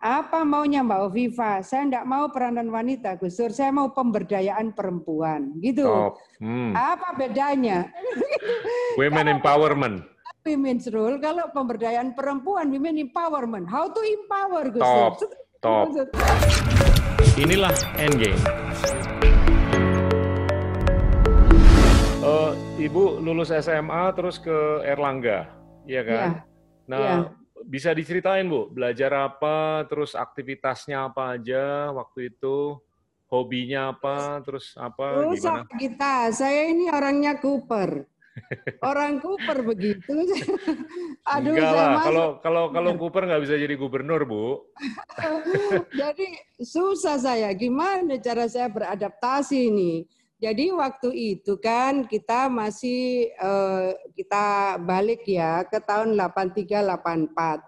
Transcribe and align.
Apa 0.00 0.48
maunya 0.48 0.80
Mbak 0.80 1.12
Oviva? 1.12 1.60
Saya 1.60 1.84
tidak 1.84 2.08
mau 2.08 2.32
peranan 2.32 2.72
wanita, 2.72 3.20
Gus 3.20 3.36
Dur. 3.36 3.52
Saya 3.52 3.68
mau 3.68 3.92
pemberdayaan 3.92 4.72
perempuan. 4.72 5.52
Gitu. 5.60 5.84
Top. 5.84 6.16
Hmm. 6.40 6.72
Apa 6.72 7.12
bedanya? 7.20 7.84
Women 9.00 9.36
empowerment. 9.36 10.00
Women's 10.40 10.88
role, 10.88 11.20
kalau 11.20 11.52
pemberdayaan 11.52 12.16
perempuan, 12.16 12.72
women 12.72 12.96
empowerment. 12.96 13.68
How 13.68 13.92
to 13.92 14.00
empower, 14.00 14.72
Gus 14.72 14.80
Top. 14.80 15.20
Top. 15.60 15.92
Inilah 17.36 17.76
Endgame. 18.00 18.40
Uh, 22.24 22.56
Ibu 22.80 23.20
lulus 23.20 23.52
SMA 23.52 24.16
terus 24.16 24.40
ke 24.40 24.80
Erlangga, 24.80 25.44
iya 25.84 26.00
kan? 26.08 26.16
Ya. 26.16 26.28
Nah, 26.88 27.00
ya 27.04 27.16
bisa 27.64 27.92
diceritain 27.92 28.46
Bu, 28.48 28.70
belajar 28.70 29.12
apa, 29.12 29.84
terus 29.86 30.16
aktivitasnya 30.16 31.10
apa 31.10 31.36
aja 31.36 31.92
waktu 31.92 32.32
itu, 32.32 32.80
hobinya 33.30 33.94
apa, 33.94 34.42
terus 34.42 34.74
apa, 34.74 35.24
oh, 35.24 35.34
gimana? 35.34 35.64
kita, 35.78 36.34
saya 36.34 36.68
ini 36.68 36.90
orangnya 36.90 37.38
Cooper. 37.38 38.04
Orang 38.80 39.20
Cooper 39.20 39.58
begitu. 39.66 40.14
Aduh, 41.34 41.52
Enggak 41.54 41.72
lah, 41.74 41.88
kalau 42.02 42.26
kalau 42.40 42.64
kalau 42.72 42.90
Cooper 42.96 43.26
nggak 43.26 43.42
bisa 43.44 43.54
jadi 43.58 43.74
gubernur, 43.76 44.22
Bu. 44.24 44.64
jadi 46.00 46.26
susah 46.62 47.20
saya. 47.20 47.50
Gimana 47.52 48.16
cara 48.22 48.46
saya 48.46 48.70
beradaptasi 48.70 49.68
ini? 49.68 50.06
Jadi 50.40 50.72
waktu 50.72 51.36
itu 51.36 51.60
kan 51.60 52.08
kita 52.08 52.48
masih 52.48 53.28
uh, 53.36 53.92
kita 54.16 54.80
balik 54.80 55.28
ya 55.28 55.68
ke 55.68 55.76
tahun 55.84 56.16
83 56.16 56.80
84. 56.96 57.60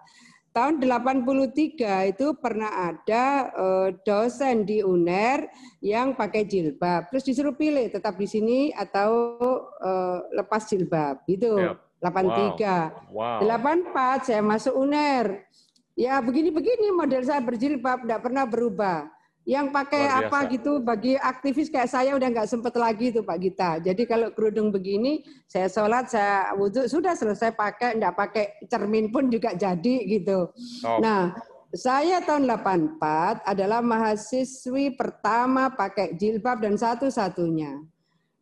Tahun 0.53 0.81
83 0.81 2.13
itu 2.13 2.33
pernah 2.37 2.89
ada 2.89 3.53
uh, 3.53 3.89
dosen 4.01 4.65
di 4.65 4.81
UNER 4.81 5.45
yang 5.85 6.17
pakai 6.17 6.49
jilbab. 6.49 7.13
Terus 7.13 7.25
disuruh 7.29 7.53
pilih 7.53 7.93
tetap 7.93 8.17
di 8.17 8.25
sini 8.25 8.73
atau 8.73 9.37
uh, 9.77 10.25
lepas 10.33 10.65
jilbab. 10.65 11.21
Itu 11.29 11.77
yep. 11.77 11.77
83. 12.01 13.13
Wow. 13.13 13.45
wow. 13.45 14.17
84 14.25 14.33
saya 14.33 14.41
masuk 14.41 14.73
UNER. 14.73 15.45
Ya 15.93 16.17
begini-begini 16.25 16.89
model 16.89 17.21
saya 17.21 17.37
berjilbab 17.37 18.01
tidak 18.01 18.25
pernah 18.25 18.49
berubah 18.49 19.13
yang 19.43 19.75
pakai 19.75 20.07
apa 20.07 20.47
gitu 20.47 20.79
bagi 20.79 21.19
aktivis 21.19 21.67
kayak 21.67 21.91
saya 21.91 22.15
udah 22.15 22.31
nggak 22.31 22.47
sempet 22.47 22.73
lagi 22.79 23.11
tuh 23.11 23.27
Pak 23.27 23.37
Gita. 23.43 23.71
Jadi 23.83 24.07
kalau 24.07 24.31
kerudung 24.31 24.71
begini, 24.71 25.19
saya 25.51 25.67
sholat, 25.67 26.07
saya 26.07 26.55
wudhu 26.55 26.87
sudah 26.87 27.11
selesai 27.11 27.51
pakai, 27.51 27.99
nggak 27.99 28.15
pakai 28.15 28.45
cermin 28.71 29.11
pun 29.11 29.27
juga 29.27 29.51
jadi 29.51 29.95
gitu. 30.07 30.47
Oh. 30.87 30.99
Nah, 31.03 31.35
saya 31.75 32.23
tahun 32.23 32.47
84 32.47 33.43
adalah 33.43 33.83
mahasiswi 33.83 34.95
pertama 34.95 35.67
pakai 35.75 36.15
jilbab 36.15 36.63
dan 36.63 36.79
satu-satunya. 36.79 37.83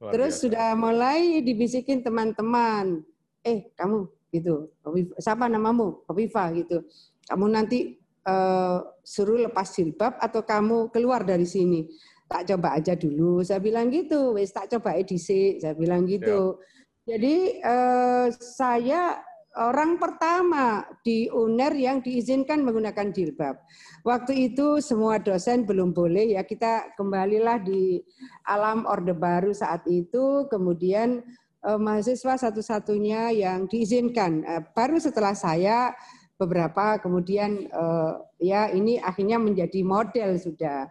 Terus 0.02 0.38
biasa. 0.38 0.42
sudah 0.46 0.68
mulai 0.78 1.42
dibisikin 1.42 2.06
teman-teman, 2.06 3.02
eh 3.42 3.74
kamu 3.74 4.06
gitu, 4.34 4.70
siapa 5.18 5.50
namamu? 5.50 6.06
Kofifa 6.06 6.50
gitu. 6.54 6.86
Kamu 7.26 7.46
nanti 7.50 7.98
uh, 8.26 8.82
suruh 9.02 9.50
lepas 9.50 9.68
jilbab 9.74 10.18
atau 10.22 10.46
kamu 10.46 10.94
keluar 10.94 11.26
dari 11.26 11.46
sini. 11.46 11.90
Tak 12.30 12.48
coba 12.56 12.80
aja 12.80 12.96
dulu. 12.96 13.44
Saya 13.44 13.60
bilang 13.60 13.92
gitu. 13.92 14.38
Wes 14.38 14.56
tak 14.56 14.72
coba 14.72 14.96
edisi. 14.96 15.60
Saya 15.60 15.76
bilang 15.76 16.08
gitu. 16.08 16.56
Ya. 17.04 17.18
Jadi 17.18 17.60
uh, 17.66 18.32
saya 18.32 19.20
orang 19.60 20.00
pertama 20.00 20.88
di 21.04 21.28
UNER 21.28 21.76
yang 21.76 22.00
diizinkan 22.00 22.64
menggunakan 22.64 23.12
jilbab. 23.12 23.60
Waktu 24.08 24.52
itu 24.52 24.80
semua 24.80 25.20
dosen 25.20 25.68
belum 25.68 25.92
boleh 25.92 26.40
ya 26.40 26.48
kita 26.48 26.96
kembalilah 26.96 27.60
di 27.60 28.00
alam 28.48 28.88
Orde 28.88 29.12
Baru 29.12 29.52
saat 29.52 29.84
itu. 29.92 30.48
Kemudian 30.48 31.20
eh, 31.68 31.80
mahasiswa 31.80 32.40
satu-satunya 32.40 33.36
yang 33.36 33.68
diizinkan. 33.68 34.48
Eh, 34.48 34.64
baru 34.72 34.98
setelah 34.98 35.36
saya 35.36 35.92
beberapa 36.42 36.98
kemudian 36.98 37.70
uh, 37.70 38.26
ya 38.42 38.74
ini 38.74 38.98
akhirnya 38.98 39.38
menjadi 39.38 39.86
model 39.86 40.42
sudah 40.42 40.90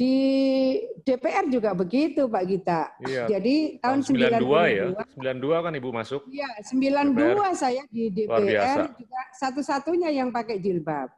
di 0.00 0.16
DPR 1.04 1.44
juga 1.52 1.76
begitu 1.76 2.24
Pak 2.24 2.44
Gita. 2.48 2.88
Iya. 3.04 3.36
Jadi 3.36 3.76
tahun 3.84 4.00
92, 4.00 4.40
92 4.40 4.72
ya. 4.72 4.84
92 5.36 5.64
kan 5.68 5.72
Ibu 5.76 5.88
masuk. 5.92 6.20
Iya, 6.32 6.50
92 6.72 7.12
DPR. 7.12 7.52
saya 7.52 7.82
di 7.92 8.08
DPR 8.08 8.78
juga 8.96 9.20
satu-satunya 9.36 10.08
yang 10.08 10.32
pakai 10.32 10.56
jilbab. 10.56 11.12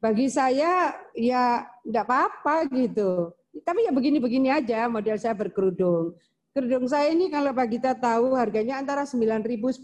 Bagi 0.00 0.32
saya 0.32 0.96
ya 1.12 1.68
enggak 1.84 2.08
apa-apa 2.08 2.72
gitu. 2.72 3.36
Tapi 3.52 3.84
ya 3.84 3.92
begini-begini 3.92 4.48
aja 4.48 4.88
model 4.88 5.20
saya 5.20 5.36
berkerudung. 5.36 6.16
Kerudung 6.52 6.84
saya 6.84 7.08
ini 7.08 7.32
kalau 7.32 7.56
Pak 7.56 7.64
Gita 7.64 7.96
tahu 7.96 8.36
harganya 8.36 8.76
antara 8.76 9.08
9.000 9.08 9.56
10.000. 9.56 9.80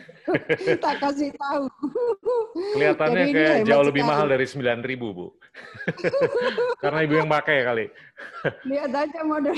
tak 0.80 0.96
kasih 0.96 1.28
tahu. 1.36 1.68
Kelihatannya 2.72 3.24
Jadi 3.28 3.32
kayak 3.36 3.58
jauh 3.68 3.84
lebih 3.84 4.00
sekali. 4.00 4.16
mahal 4.16 4.26
dari 4.32 4.46
9.000, 4.48 4.96
Bu. 5.12 5.26
Karena 6.82 6.98
Ibu 7.04 7.14
yang 7.20 7.28
pakai 7.28 7.68
kali. 7.68 7.86
Lihat 8.72 8.92
aja 8.96 9.20
model 9.28 9.52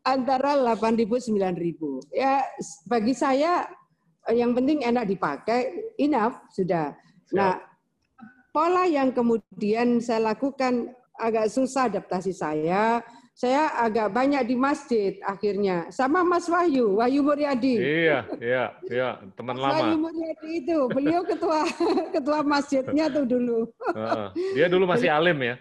antara 0.00 0.56
8.000 0.64 0.96
9.000. 0.96 2.16
Ya 2.16 2.48
bagi 2.88 3.12
saya 3.12 3.68
yang 4.32 4.56
penting 4.56 4.80
enak 4.80 5.12
dipakai, 5.12 5.92
enough 6.00 6.40
sudah. 6.56 6.96
Siap. 7.28 7.36
Nah, 7.36 7.60
pola 8.48 8.88
yang 8.88 9.12
kemudian 9.12 10.00
saya 10.00 10.32
lakukan 10.32 10.88
agak 11.20 11.52
susah 11.52 11.92
adaptasi 11.92 12.32
saya 12.32 13.04
saya 13.38 13.70
agak 13.78 14.10
banyak 14.10 14.42
di 14.50 14.58
masjid 14.58 15.14
akhirnya 15.22 15.86
sama 15.94 16.26
Mas 16.26 16.50
Wahyu, 16.50 16.98
Wahyu 16.98 17.22
Muryadi. 17.22 17.78
Iya, 17.78 18.18
iya, 18.42 18.64
iya, 18.90 19.08
teman 19.38 19.54
lama. 19.54 19.78
Wahyu 19.78 19.94
Muryadi 19.94 20.50
itu, 20.58 20.78
beliau 20.90 21.22
ketua 21.22 21.62
ketua 22.18 22.42
masjidnya 22.42 23.06
tuh 23.06 23.22
dulu. 23.22 23.70
dia 24.58 24.66
dulu 24.66 24.90
masih 24.90 25.06
alim 25.06 25.38
ya. 25.38 25.54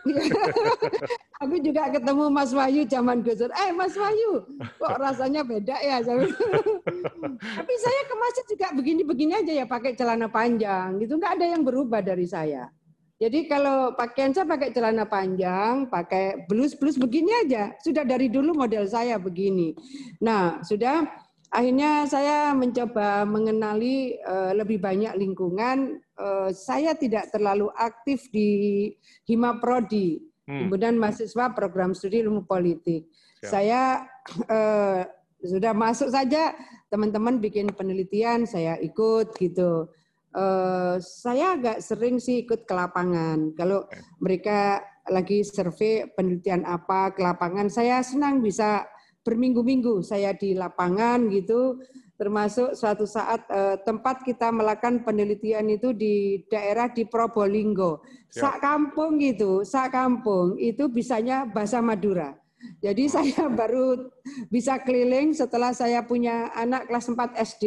Aku 1.44 1.60
juga 1.60 1.92
ketemu 1.92 2.32
Mas 2.32 2.56
Wahyu 2.56 2.88
zaman 2.88 3.20
Gusur. 3.20 3.52
Eh 3.52 3.68
Mas 3.76 3.92
Wahyu, 4.00 4.48
kok 4.80 4.96
rasanya 4.96 5.44
beda 5.44 5.76
ya? 5.76 6.00
Tapi 7.60 7.74
saya 7.84 8.00
ke 8.08 8.14
masjid 8.16 8.44
juga 8.48 8.66
begini-begini 8.72 9.44
aja 9.44 9.52
ya, 9.60 9.68
pakai 9.68 9.92
celana 9.92 10.32
panjang. 10.32 10.96
Gitu 10.96 11.20
nggak 11.20 11.36
ada 11.36 11.46
yang 11.52 11.60
berubah 11.68 12.00
dari 12.00 12.24
saya. 12.24 12.72
Jadi 13.20 13.44
kalau 13.52 13.92
pakaian 13.92 14.32
saya 14.32 14.48
pakai 14.48 14.72
celana 14.72 15.04
panjang, 15.04 15.92
pakai 15.92 16.48
blus-blus 16.48 16.96
begini 16.96 17.28
aja. 17.44 17.76
Sudah 17.84 18.00
dari 18.00 18.32
dulu 18.32 18.56
model 18.56 18.88
saya 18.88 19.20
begini. 19.20 19.76
Nah, 20.24 20.64
sudah 20.64 21.04
akhirnya 21.52 22.08
saya 22.08 22.56
mencoba 22.56 23.28
mengenali 23.28 24.16
uh, 24.24 24.56
lebih 24.56 24.80
banyak 24.80 25.12
lingkungan. 25.20 26.00
Uh, 26.16 26.48
saya 26.56 26.96
tidak 26.96 27.28
terlalu 27.28 27.68
aktif 27.76 28.24
di 28.32 28.88
Hima 29.28 29.60
Prodi, 29.60 30.16
hmm. 30.48 30.72
kemudian 30.72 30.96
mahasiswa 30.96 31.52
program 31.52 31.92
studi 31.92 32.24
ilmu 32.24 32.48
politik. 32.48 33.04
Siap. 33.44 33.52
Saya 33.52 34.08
uh, 34.48 35.04
sudah 35.44 35.76
masuk 35.76 36.08
saja 36.08 36.56
teman-teman 36.88 37.36
bikin 37.36 37.68
penelitian, 37.76 38.48
saya 38.48 38.80
ikut 38.80 39.36
gitu 39.36 39.92
uh, 40.34 40.96
saya 41.00 41.58
agak 41.58 41.78
sering 41.82 42.22
sih 42.22 42.46
ikut 42.46 42.66
ke 42.66 42.74
lapangan. 42.74 43.54
Kalau 43.54 43.86
mereka 44.22 44.82
lagi 45.10 45.42
survei 45.42 46.06
penelitian 46.14 46.62
apa 46.66 47.14
ke 47.14 47.20
lapangan, 47.22 47.66
saya 47.70 48.02
senang 48.04 48.42
bisa 48.44 48.86
berminggu-minggu 49.26 50.00
saya 50.00 50.32
di 50.32 50.56
lapangan 50.56 51.28
gitu. 51.30 51.80
Termasuk 52.20 52.76
suatu 52.76 53.08
saat 53.08 53.48
uh, 53.48 53.80
tempat 53.80 54.20
kita 54.20 54.52
melakukan 54.52 55.08
penelitian 55.08 55.72
itu 55.72 55.96
di 55.96 56.44
daerah 56.52 56.92
di 56.92 57.08
Probolinggo. 57.08 58.04
Sak 58.28 58.60
kampung 58.60 59.16
gitu, 59.16 59.64
sak 59.64 59.96
kampung 59.96 60.60
itu 60.60 60.84
bisanya 60.92 61.48
bahasa 61.48 61.80
Madura. 61.80 62.36
Jadi 62.80 63.08
saya 63.14 63.48
baru 63.48 64.10
bisa 64.48 64.80
keliling 64.80 65.32
setelah 65.32 65.72
saya 65.72 66.04
punya 66.04 66.52
anak 66.56 66.88
kelas 66.88 67.08
4 67.12 67.36
SD, 67.56 67.64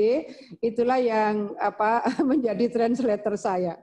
itulah 0.61 0.99
yang 1.01 1.53
apa 1.57 2.05
menjadi 2.29 2.69
translator 2.69 3.37
saya. 3.37 3.77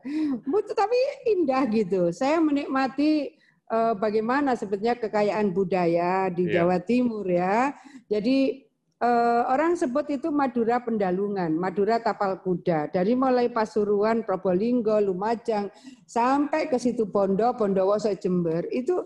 Tapi 0.70 1.00
indah 1.30 1.66
gitu. 1.70 2.10
Saya 2.14 2.38
menikmati 2.38 3.40
uh, 3.70 3.94
bagaimana 3.94 4.58
sebetulnya 4.58 4.98
kekayaan 4.98 5.54
budaya 5.54 6.28
di 6.28 6.50
yeah. 6.50 6.62
Jawa 6.62 6.78
Timur 6.82 7.26
ya. 7.26 7.74
Jadi 8.10 8.66
uh, 9.00 9.42
orang 9.50 9.74
sebut 9.74 10.06
itu 10.12 10.28
Madura 10.28 10.82
Pendalungan, 10.82 11.54
Madura 11.54 11.98
Tapal 11.98 12.38
Kuda. 12.42 12.92
Dari 12.92 13.16
mulai 13.16 13.48
Pasuruan, 13.48 14.22
Probolinggo, 14.22 14.98
Lumajang 15.00 15.72
sampai 16.04 16.68
ke 16.68 16.76
situ 16.76 17.08
Bondo, 17.08 17.54
Bondowoso, 17.56 18.12
Jember 18.18 18.66
itu 18.70 19.00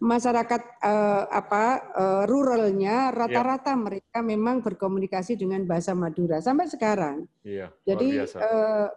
masyarakat 0.00 0.80
uh, 0.80 1.28
apa 1.28 1.64
uh, 1.92 2.22
ruralnya 2.24 3.12
rata-rata 3.12 3.76
ya. 3.76 3.78
mereka 3.78 4.18
memang 4.24 4.64
berkomunikasi 4.64 5.36
dengan 5.36 5.68
bahasa 5.68 5.92
Madura 5.92 6.40
sampai 6.40 6.72
sekarang. 6.72 7.28
Iya, 7.44 7.68
Jadi 7.84 8.24
uh, 8.40 8.88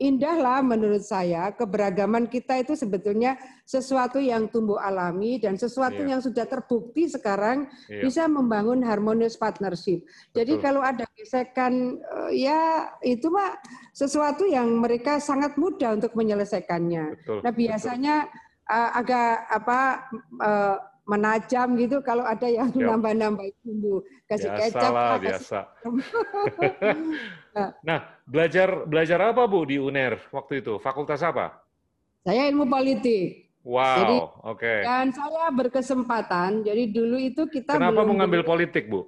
indahlah 0.00 0.64
menurut 0.64 1.04
saya 1.04 1.52
keberagaman 1.52 2.28
kita 2.28 2.56
itu 2.60 2.72
sebetulnya 2.72 3.36
sesuatu 3.68 4.16
yang 4.16 4.48
tumbuh 4.48 4.80
alami 4.80 5.36
dan 5.36 5.60
sesuatu 5.60 6.04
yeah. 6.04 6.16
yang 6.16 6.20
sudah 6.24 6.48
terbukti 6.48 7.08
sekarang 7.08 7.68
yeah. 7.92 8.04
bisa 8.04 8.24
membangun 8.24 8.80
harmonious 8.80 9.36
partnership. 9.36 10.04
Betul. 10.04 10.36
Jadi 10.40 10.52
kalau 10.64 10.80
ada 10.80 11.04
gesekan 11.16 12.00
ya 12.32 12.92
itu 13.04 13.28
mah 13.28 13.56
sesuatu 13.92 14.48
yang 14.48 14.68
mereka 14.80 15.20
sangat 15.20 15.56
mudah 15.60 15.96
untuk 15.96 16.12
menyelesaikannya. 16.16 17.04
Betul. 17.20 17.40
Nah 17.40 17.52
biasanya 17.52 18.16
uh, 18.70 18.90
agak 18.98 19.46
apa 19.50 19.80
uh, 20.42 20.76
menajam 21.06 21.78
gitu 21.78 22.02
kalau 22.02 22.26
ada 22.26 22.50
yang 22.50 22.70
nambah-nambah 22.74 23.46
bumbu. 23.62 24.02
Kasih 24.26 24.50
biasa 24.50 24.74
kecap 24.74 24.90
lah, 24.90 25.18
biasa. 25.22 25.58
nah. 27.86 28.00
Belajar 28.26 28.68
belajar 28.90 29.18
apa 29.30 29.46
bu 29.46 29.62
di 29.70 29.78
UNER 29.78 30.18
waktu 30.34 30.66
itu? 30.66 30.82
Fakultas 30.82 31.22
apa? 31.22 31.62
Saya 32.26 32.50
ilmu 32.50 32.66
politik. 32.66 33.46
Wow 33.66 34.46
oke. 34.46 34.62
okay. 34.62 34.86
dan 34.86 35.10
saya 35.10 35.50
berkesempatan. 35.50 36.62
Jadi 36.62 36.90
dulu 36.90 37.18
itu 37.18 37.50
kita 37.50 37.78
kenapa 37.78 38.02
belum 38.02 38.18
mengambil 38.18 38.42
politik 38.46 38.86
bu? 38.86 39.06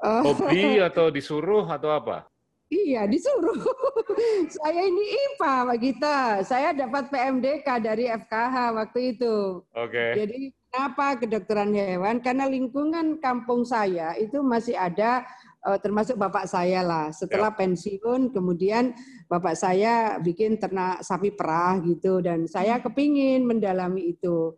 Oh. 0.00 0.32
hobi 0.32 0.78
atau 0.88 1.10
disuruh 1.10 1.66
atau 1.66 1.90
apa 1.92 2.30
Iya, 2.70 3.02
disuruh. 3.10 3.58
saya 4.62 4.86
ini 4.86 5.02
IPA, 5.02 5.54
Pak 5.66 5.78
Gita. 5.82 6.18
Saya 6.46 6.70
dapat 6.70 7.10
PMDK 7.10 7.66
dari 7.82 8.06
FKH 8.06 8.56
waktu 8.78 9.18
itu. 9.18 9.66
Oke. 9.74 9.90
Okay. 9.90 10.10
Jadi 10.14 10.40
kenapa 10.70 11.18
kedokteran 11.18 11.74
hewan? 11.74 12.22
Karena 12.22 12.46
lingkungan 12.46 13.18
kampung 13.18 13.66
saya 13.66 14.14
itu 14.14 14.38
masih 14.46 14.78
ada 14.78 15.26
eh, 15.66 15.78
termasuk 15.82 16.14
bapak 16.14 16.46
saya 16.46 16.86
lah. 16.86 17.10
Setelah 17.10 17.50
ya. 17.50 17.58
pensiun, 17.58 18.30
kemudian 18.30 18.94
bapak 19.26 19.58
saya 19.58 20.22
bikin 20.22 20.54
ternak 20.62 21.02
sapi 21.02 21.34
perah 21.34 21.74
gitu, 21.82 22.22
dan 22.22 22.46
saya 22.46 22.78
hmm. 22.78 22.86
kepingin 22.86 23.50
mendalami 23.50 24.14
itu. 24.14 24.54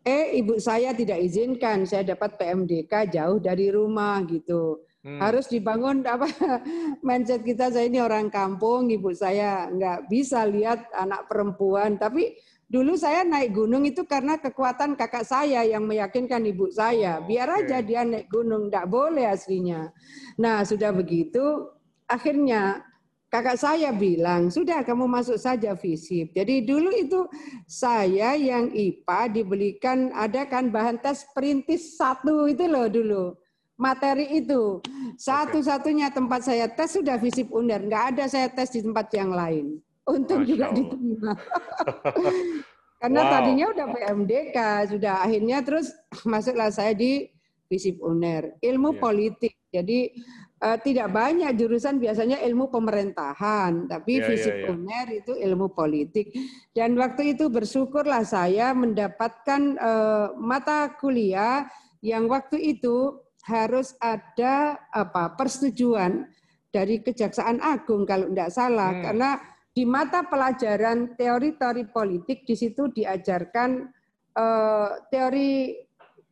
Eh, 0.00 0.32
ibu 0.40 0.56
saya 0.56 0.96
tidak 0.96 1.20
izinkan 1.20 1.84
saya 1.84 2.08
dapat 2.16 2.40
PMDK 2.40 3.12
jauh 3.12 3.36
dari 3.36 3.68
rumah 3.68 4.24
gitu. 4.24 4.80
Hmm. 5.00 5.16
Harus 5.16 5.48
dibangun 5.48 6.04
apa 6.04 6.28
mindset 7.06 7.40
kita 7.40 7.72
saya 7.72 7.88
ini 7.88 8.04
orang 8.04 8.28
kampung, 8.28 8.92
ibu 8.92 9.08
saya 9.16 9.72
nggak 9.72 10.12
bisa 10.12 10.44
lihat 10.44 10.92
anak 10.92 11.24
perempuan. 11.24 11.96
Tapi 11.96 12.36
dulu 12.68 13.00
saya 13.00 13.24
naik 13.24 13.56
gunung 13.56 13.88
itu 13.88 14.04
karena 14.04 14.36
kekuatan 14.36 15.00
kakak 15.00 15.24
saya 15.24 15.64
yang 15.64 15.88
meyakinkan 15.88 16.44
ibu 16.44 16.68
saya. 16.68 17.16
Oh, 17.16 17.24
Biar 17.24 17.48
aja 17.48 17.80
dia 17.80 18.04
naik 18.04 18.28
gunung, 18.28 18.68
nggak 18.68 18.92
boleh 18.92 19.24
aslinya. 19.24 19.88
Nah 20.36 20.68
sudah 20.68 20.92
begitu, 20.92 21.72
akhirnya 22.04 22.84
kakak 23.32 23.56
saya 23.56 23.96
bilang, 23.96 24.52
sudah 24.52 24.84
kamu 24.84 25.08
masuk 25.08 25.40
saja 25.40 25.72
visip. 25.80 26.36
Jadi 26.36 26.68
dulu 26.68 26.92
itu 26.92 27.24
saya 27.64 28.36
yang 28.36 28.68
IPA 28.68 29.32
dibelikan, 29.32 30.12
ada 30.12 30.44
kan 30.44 30.68
bahan 30.68 31.00
tes 31.00 31.24
perintis 31.32 31.96
satu 31.96 32.52
itu 32.52 32.68
loh 32.68 32.84
dulu 32.84 33.40
materi 33.80 34.28
itu. 34.36 34.84
Satu-satunya 35.16 36.12
tempat 36.12 36.44
saya 36.44 36.68
tes 36.68 36.92
sudah 36.92 37.16
visip 37.16 37.48
UNER, 37.48 37.88
nggak 37.88 38.04
ada 38.14 38.24
saya 38.28 38.52
tes 38.52 38.68
di 38.68 38.84
tempat 38.84 39.08
yang 39.16 39.32
lain. 39.32 39.80
Untuk 40.04 40.44
juga 40.44 40.68
diterima. 40.68 41.32
Karena 43.00 43.20
wow. 43.24 43.30
tadinya 43.32 43.66
udah 43.72 43.86
PMDK, 43.88 44.58
sudah 44.92 45.14
akhirnya 45.24 45.64
terus 45.64 45.88
masuklah 46.28 46.68
saya 46.68 46.92
di 46.92 47.32
visip 47.64 47.96
UNER, 48.04 48.60
ilmu 48.60 48.92
yeah. 48.92 49.00
politik. 49.00 49.54
Jadi 49.70 50.12
uh, 50.60 50.76
tidak 50.82 51.08
banyak 51.08 51.48
jurusan 51.56 51.96
biasanya 51.96 52.44
ilmu 52.44 52.68
pemerintahan, 52.68 53.88
tapi 53.88 54.20
yeah, 54.20 54.26
visip 54.28 54.52
yeah, 54.52 54.62
yeah. 54.68 54.72
UNER 54.76 55.06
itu 55.16 55.32
ilmu 55.32 55.72
politik. 55.72 56.28
Dan 56.76 56.92
waktu 57.00 57.32
itu 57.38 57.48
bersyukurlah 57.48 58.26
saya 58.28 58.76
mendapatkan 58.76 59.80
uh, 59.80 60.36
mata 60.36 60.92
kuliah 61.00 61.64
yang 62.04 62.28
waktu 62.28 62.76
itu 62.76 63.16
harus 63.48 63.96
ada 64.02 64.76
apa 64.92 65.32
persetujuan 65.36 66.28
dari 66.70 67.02
Kejaksaan 67.02 67.58
Agung 67.64 68.06
kalau 68.06 68.30
tidak 68.30 68.50
salah 68.52 68.92
hmm. 68.94 69.02
karena 69.02 69.30
di 69.70 69.84
mata 69.86 70.26
pelajaran 70.26 71.14
teori-teori 71.14 71.88
politik 71.88 72.42
di 72.44 72.54
situ 72.58 72.90
diajarkan 72.90 73.86
uh, 74.34 74.90
teori 75.08 75.78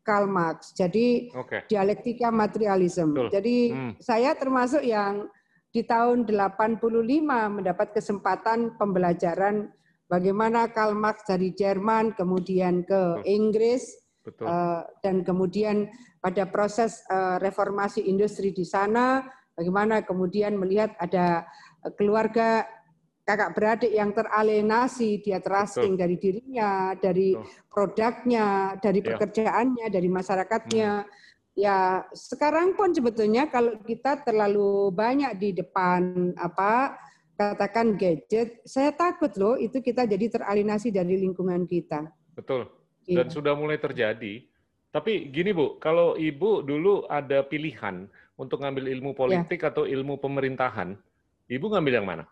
Karl 0.02 0.24
Marx. 0.24 0.72
Jadi 0.72 1.28
okay. 1.36 1.68
dialektika 1.68 2.32
materialisme. 2.32 3.12
Betul. 3.12 3.28
Jadi 3.28 3.56
hmm. 3.72 3.92
saya 4.00 4.32
termasuk 4.34 4.80
yang 4.80 5.28
di 5.68 5.84
tahun 5.84 6.24
85 6.24 6.80
mendapat 7.28 7.92
kesempatan 7.92 8.80
pembelajaran 8.80 9.68
bagaimana 10.08 10.72
Karl 10.72 10.96
Marx 10.96 11.28
dari 11.28 11.52
Jerman 11.52 12.16
kemudian 12.16 12.88
ke 12.88 13.20
Inggris 13.28 14.07
Betul. 14.28 14.44
Uh, 14.44 14.84
dan 15.00 15.24
kemudian 15.24 15.88
pada 16.20 16.44
proses 16.44 17.00
uh, 17.08 17.40
reformasi 17.40 18.04
industri 18.04 18.52
di 18.52 18.68
sana, 18.68 19.24
bagaimana 19.56 20.04
kemudian 20.04 20.60
melihat 20.60 20.92
ada 21.00 21.48
uh, 21.80 21.92
keluarga 21.96 22.68
kakak 23.24 23.52
beradik 23.56 23.92
yang 23.92 24.12
teralienasi, 24.12 25.20
dia 25.20 25.40
terasing 25.40 25.96
Betul. 25.96 26.00
dari 26.00 26.16
dirinya, 26.16 26.72
dari 26.96 27.28
Betul. 27.36 27.68
produknya, 27.72 28.46
dari 28.80 29.00
ya. 29.00 29.06
pekerjaannya, 29.12 29.86
dari 29.92 30.08
masyarakatnya. 30.08 30.90
Hmm. 31.04 31.12
Ya, 31.58 32.06
sekarang 32.14 32.78
pun 32.78 32.94
sebetulnya 32.94 33.50
kalau 33.50 33.76
kita 33.82 34.22
terlalu 34.22 34.94
banyak 34.94 35.34
di 35.36 35.50
depan 35.58 36.32
apa 36.38 36.94
katakan 37.34 37.98
gadget, 37.98 38.62
saya 38.62 38.94
takut 38.94 39.34
loh 39.36 39.58
itu 39.58 39.82
kita 39.82 40.06
jadi 40.06 40.38
teralienasi 40.38 40.94
dari 40.94 41.18
lingkungan 41.18 41.66
kita. 41.66 42.08
Betul 42.38 42.77
dan 43.08 43.26
iya. 43.28 43.32
sudah 43.32 43.56
mulai 43.56 43.80
terjadi. 43.80 44.44
Tapi 44.88 45.28
gini 45.32 45.52
Bu, 45.52 45.80
kalau 45.80 46.16
Ibu 46.16 46.64
dulu 46.64 47.04
ada 47.08 47.44
pilihan 47.44 48.08
untuk 48.36 48.64
ngambil 48.64 48.88
ilmu 48.92 49.12
iya. 49.12 49.18
politik 49.18 49.60
ya. 49.64 49.72
atau 49.72 49.84
ilmu 49.88 50.20
pemerintahan, 50.20 50.96
Ibu 51.48 51.66
ngambil 51.72 51.94
yang 52.00 52.08
mana? 52.08 52.24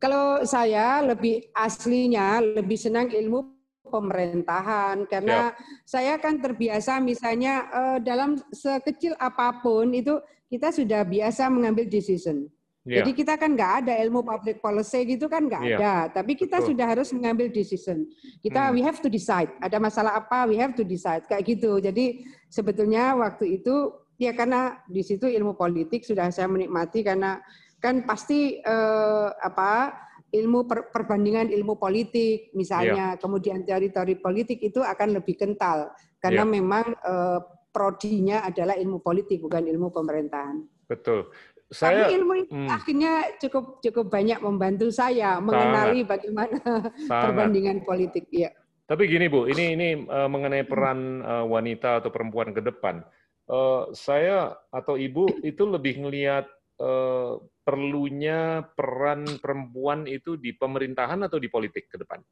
Kalau 0.00 0.44
saya 0.46 1.04
lebih 1.04 1.52
aslinya 1.52 2.40
lebih 2.40 2.78
senang 2.80 3.12
ilmu 3.12 3.52
pemerintahan 3.86 5.06
karena 5.06 5.52
ya. 5.52 5.56
saya 5.86 6.14
kan 6.18 6.42
terbiasa 6.42 6.98
misalnya 6.98 7.70
eh, 7.70 7.98
dalam 8.02 8.34
sekecil 8.50 9.14
apa 9.20 9.62
pun 9.62 9.94
itu 9.94 10.18
kita 10.50 10.70
sudah 10.74 11.02
biasa 11.06 11.50
mengambil 11.50 11.86
decision. 11.86 12.46
Yeah. 12.86 13.02
Jadi 13.02 13.18
kita 13.18 13.34
kan 13.34 13.58
nggak 13.58 13.72
ada 13.82 13.98
ilmu 14.06 14.22
public 14.22 14.62
policy 14.62 15.02
gitu 15.10 15.26
kan 15.26 15.50
nggak 15.50 15.62
yeah. 15.66 15.78
ada, 16.06 16.22
tapi 16.22 16.38
kita 16.38 16.62
Betul. 16.62 16.68
sudah 16.70 16.86
harus 16.86 17.10
mengambil 17.10 17.50
decision. 17.50 18.06
Kita 18.38 18.70
hmm. 18.70 18.72
we 18.78 18.80
have 18.86 19.02
to 19.02 19.10
decide. 19.10 19.50
Ada 19.58 19.82
masalah 19.82 20.14
apa, 20.14 20.46
we 20.46 20.54
have 20.54 20.70
to 20.78 20.86
decide 20.86 21.26
kayak 21.26 21.50
gitu. 21.50 21.82
Jadi 21.82 22.22
sebetulnya 22.46 23.18
waktu 23.18 23.58
itu 23.58 23.90
ya 24.22 24.30
karena 24.38 24.78
di 24.86 25.02
situ 25.02 25.26
ilmu 25.26 25.58
politik 25.58 26.06
sudah 26.06 26.30
saya 26.30 26.46
menikmati 26.46 27.02
karena 27.02 27.42
kan 27.82 28.06
pasti 28.06 28.62
eh, 28.62 29.28
apa 29.34 29.90
ilmu 30.30 30.70
per, 30.70 30.94
perbandingan 30.94 31.50
ilmu 31.50 31.82
politik 31.82 32.54
misalnya, 32.54 33.18
yeah. 33.18 33.18
kemudian 33.18 33.66
teori-teori 33.66 34.22
politik 34.22 34.62
itu 34.62 34.78
akan 34.78 35.18
lebih 35.18 35.34
kental 35.34 35.90
karena 36.22 36.46
yeah. 36.46 36.54
memang 36.54 36.86
eh, 36.94 37.40
prodinya 37.74 38.46
adalah 38.46 38.78
ilmu 38.78 39.02
politik 39.02 39.42
bukan 39.42 39.66
ilmu 39.66 39.90
pemerintahan. 39.90 40.62
Betul 40.86 41.26
saya 41.66 42.06
Tapi 42.06 42.14
ilmu 42.22 42.34
itu 42.38 42.52
hmm. 42.54 42.68
akhirnya 42.70 43.12
cukup 43.42 43.82
cukup 43.82 44.06
banyak 44.06 44.38
membantu 44.38 44.86
saya 44.94 45.42
mengenali 45.42 46.06
bagaimana 46.06 46.62
Sangat. 47.10 47.22
perbandingan 47.26 47.78
politik. 47.82 48.30
Ya. 48.30 48.54
Tapi 48.86 49.10
gini 49.10 49.26
Bu, 49.26 49.50
ini 49.50 49.74
ini 49.74 49.88
uh, 50.06 50.30
mengenai 50.30 50.62
peran 50.62 51.26
uh, 51.26 51.42
wanita 51.42 51.98
atau 51.98 52.14
perempuan 52.14 52.54
ke 52.54 52.62
depan. 52.62 53.02
Uh, 53.50 53.90
saya 53.94 54.54
atau 54.70 54.94
Ibu 54.94 55.42
itu 55.42 55.66
lebih 55.66 56.06
melihat 56.06 56.46
uh, 56.78 57.42
perlunya 57.66 58.62
peran 58.78 59.26
perempuan 59.42 60.06
itu 60.06 60.38
di 60.38 60.54
pemerintahan 60.54 61.18
atau 61.26 61.42
di 61.42 61.50
politik 61.50 61.90
ke 61.90 61.98
depan? 61.98 62.22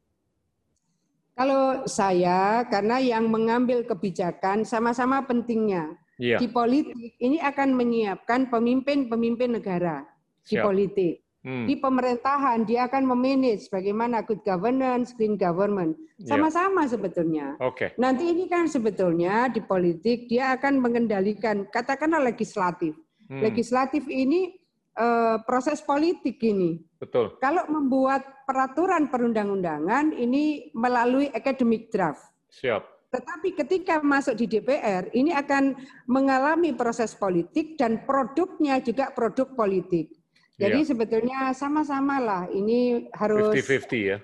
Kalau 1.35 1.83
saya, 1.83 2.63
karena 2.71 3.03
yang 3.03 3.27
mengambil 3.27 3.83
kebijakan 3.83 4.63
sama-sama 4.63 5.27
pentingnya 5.27 5.99
yeah. 6.19 6.39
di 6.39 6.47
politik 6.51 7.15
ini 7.19 7.37
akan 7.41 7.75
menyiapkan 7.75 8.47
pemimpin-pemimpin 8.51 9.59
negara 9.59 10.05
di 10.45 10.55
politik. 10.59 11.25
Hmm. 11.45 11.69
Di 11.69 11.77
pemerintahan 11.77 12.65
dia 12.65 12.89
akan 12.89 13.05
memanage 13.05 13.69
bagaimana 13.69 14.25
good 14.25 14.41
governance, 14.41 15.13
green 15.13 15.37
government. 15.37 15.93
Iya. 16.17 16.33
Sama-sama 16.33 16.89
yeah. 16.89 16.89
sebetulnya. 16.89 17.47
Okay. 17.61 17.93
Nanti 18.01 18.33
ini 18.33 18.49
kan 18.49 18.65
sebetulnya 18.65 19.45
di 19.53 19.61
politik 19.61 20.25
dia 20.25 20.57
akan 20.57 20.81
mengendalikan 20.81 21.69
katakanlah 21.69 22.25
legislatif. 22.33 22.97
Hmm. 23.29 23.45
Legislatif 23.45 24.09
ini 24.09 24.57
uh, 24.97 25.37
proses 25.45 25.85
politik 25.85 26.41
ini. 26.41 26.81
Betul. 26.97 27.37
Kalau 27.37 27.69
membuat 27.69 28.25
peraturan 28.49 29.13
perundang-undangan 29.13 30.17
ini 30.17 30.73
melalui 30.73 31.29
academic 31.29 31.93
draft. 31.93 32.25
Siap. 32.49 32.94
Tetapi 33.15 33.49
ketika 33.55 34.03
masuk 34.03 34.35
di 34.35 34.45
DPR, 34.51 35.07
ini 35.15 35.31
akan 35.31 35.79
mengalami 36.11 36.75
proses 36.75 37.15
politik 37.15 37.79
dan 37.79 38.03
produknya 38.03 38.83
juga 38.83 39.15
produk 39.15 39.47
politik. 39.55 40.11
Jadi 40.59 40.79
yeah. 40.83 40.87
sebetulnya 40.87 41.39
sama-sama 41.55 42.19
lah. 42.19 42.43
Ini 42.51 43.11
harus 43.15 43.55
50-50 43.55 44.11
ya. 44.11 44.17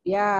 Ya, 0.00 0.32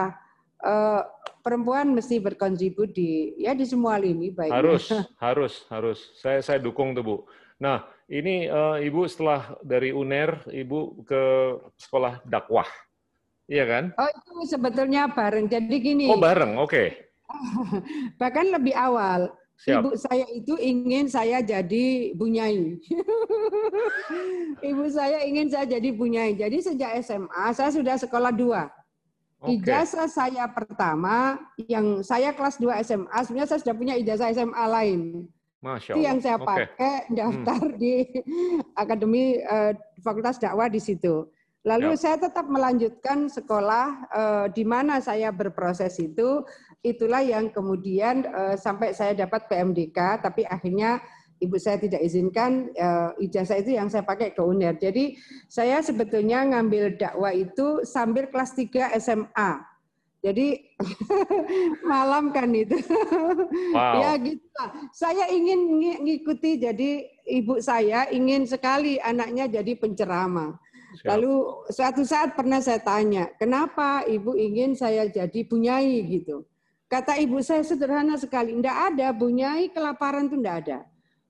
uh, 0.65 1.05
perempuan 1.45 1.93
mesti 1.93 2.21
berkontribut 2.21 2.93
di 2.93 3.37
ya 3.37 3.53
di 3.53 3.65
semua 3.69 4.01
lini 4.01 4.33
baik. 4.33 4.53
Harus, 4.53 4.89
harus, 5.25 5.65
harus. 5.69 5.99
Saya 6.17 6.41
saya 6.41 6.61
dukung 6.61 6.97
tuh 6.97 7.05
Bu. 7.05 7.17
Nah, 7.61 7.85
ini 8.09 8.49
uh, 8.49 8.81
Ibu 8.81 9.05
setelah 9.09 9.57
dari 9.61 9.93
UNER, 9.93 10.49
Ibu 10.49 11.05
ke 11.05 11.23
sekolah 11.77 12.25
dakwah. 12.25 12.69
Iya 13.51 13.65
kan? 13.67 13.85
Oh, 13.99 14.09
itu 14.09 14.57
sebetulnya 14.57 15.11
bareng. 15.11 15.51
Jadi 15.51 15.77
gini. 15.83 16.07
Oh, 16.09 16.17
bareng. 16.17 16.57
Oke. 16.57 16.71
Okay. 16.71 16.89
Bahkan 18.21 18.47
lebih 18.55 18.75
awal. 18.77 19.31
Siap. 19.61 19.85
Ibu 19.85 19.91
saya 19.93 20.25
itu 20.33 20.57
ingin 20.57 21.05
saya 21.05 21.45
jadi 21.45 22.17
bunyai. 22.17 22.81
Ibu 24.73 24.85
saya 24.89 25.21
ingin 25.29 25.53
saya 25.53 25.69
jadi 25.69 25.93
bunyai. 25.93 26.33
Jadi 26.33 26.65
sejak 26.65 26.97
SMA 27.05 27.45
saya 27.53 27.69
sudah 27.69 28.01
sekolah 28.01 28.33
dua. 28.33 28.73
Okay. 29.41 29.57
Ijazah 29.57 30.09
saya 30.09 30.45
pertama 30.53 31.41
yang 31.57 32.05
saya 32.05 32.29
kelas 32.37 32.61
2 32.61 32.77
SMA, 32.85 33.19
sebenarnya 33.25 33.49
saya 33.49 33.61
sudah 33.65 33.73
punya 33.73 33.97
ijazah 33.97 34.29
SMA 34.37 34.65
lain. 34.69 35.01
Masya 35.65 35.97
Allah. 35.97 35.97
Itu 35.97 36.01
yang 36.05 36.19
saya 36.21 36.37
pakai 36.37 36.69
okay. 36.77 37.17
daftar 37.17 37.61
hmm. 37.65 37.77
di 37.81 37.95
Akademi 38.85 39.25
uh, 39.41 39.73
Fakultas 40.05 40.37
Dakwah 40.37 40.69
di 40.69 40.77
situ. 40.77 41.25
Lalu 41.65 41.93
ya. 41.93 42.01
saya 42.01 42.17
tetap 42.17 42.49
melanjutkan 42.49 43.29
sekolah 43.29 43.87
uh, 44.09 44.47
di 44.49 44.65
mana 44.65 45.01
saya 45.01 45.29
berproses 45.29 45.97
itu, 46.01 46.45
itulah 46.81 47.21
yang 47.21 47.53
kemudian 47.53 48.25
uh, 48.29 48.57
sampai 48.57 48.97
saya 48.97 49.13
dapat 49.13 49.47
PMDK, 49.49 50.25
tapi 50.25 50.49
akhirnya 50.49 51.01
ibu 51.41 51.57
saya 51.57 51.81
tidak 51.81 52.05
izinkan 52.05 52.69
uh, 52.77 53.17
ijazah 53.17 53.61
itu 53.61 53.77
yang 53.77 53.89
saya 53.89 54.05
pakai 54.05 54.37
ke 54.37 54.41
UNER. 54.45 54.77
Jadi 54.77 55.17
saya 55.49 55.81
sebetulnya 55.81 56.45
ngambil 56.45 57.01
dakwah 57.01 57.33
itu 57.33 57.85
sambil 57.89 58.29
kelas 58.29 58.53
3 58.57 58.97
SMA. 59.01 59.51
Jadi 60.21 60.77
malam 61.91 62.29
kan 62.29 62.53
itu. 62.53 62.77
Wow. 63.73 64.05
ya 64.05 64.13
gitu. 64.21 64.65
Saya 64.93 65.33
ingin 65.33 65.81
ngikuti 66.05 66.61
jadi 66.61 67.09
ibu 67.25 67.57
saya 67.65 68.05
ingin 68.13 68.45
sekali 68.45 69.01
anaknya 69.01 69.49
jadi 69.49 69.73
penceramah. 69.81 70.61
Siap. 70.91 71.07
Lalu 71.07 71.35
suatu 71.71 72.03
saat 72.03 72.35
pernah 72.35 72.59
saya 72.59 72.83
tanya, 72.83 73.31
kenapa 73.39 74.03
ibu 74.11 74.35
ingin 74.35 74.75
saya 74.75 75.07
jadi 75.07 75.47
bunyai 75.47 76.03
gitu? 76.05 76.50
Kata 76.91 77.15
ibu 77.23 77.39
saya 77.39 77.63
sederhana 77.63 78.19
sekali, 78.19 78.51
tidak 78.59 78.75
ada 78.91 79.15
bunyai 79.15 79.71
kelaparan 79.71 80.27
itu 80.27 80.43
tidak 80.43 80.57
ada. 80.67 80.79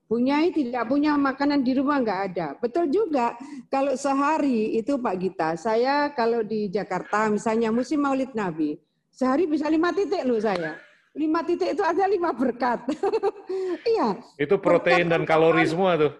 Bunyai 0.09 0.49
tidak 0.49 0.89
punya 0.89 1.13
makanan 1.13 1.61
di 1.61 1.77
rumah 1.77 2.01
nggak 2.01 2.21
ada. 2.33 2.47
Betul 2.57 2.89
juga. 2.89 3.37
Kalau 3.69 3.93
sehari 3.93 4.73
itu 4.73 4.97
Pak 4.97 5.15
Gita, 5.21 5.53
saya 5.53 6.09
kalau 6.17 6.41
di 6.41 6.65
Jakarta 6.65 7.29
misalnya 7.29 7.69
musim 7.69 8.01
Maulid 8.01 8.33
Nabi, 8.33 8.73
sehari 9.13 9.45
bisa 9.45 9.69
lima 9.69 9.93
titik 9.93 10.25
loh 10.25 10.41
saya. 10.41 10.81
Lima 11.13 11.45
titik 11.45 11.77
itu 11.77 11.83
ada 11.85 12.09
lima 12.09 12.33
berkat. 12.33 12.81
iya. 13.93 14.17
Itu 14.41 14.57
protein 14.57 15.05
berkat 15.05 15.11
dan 15.13 15.21
kalori 15.29 15.63
semua 15.69 15.93
tuh. 15.93 16.11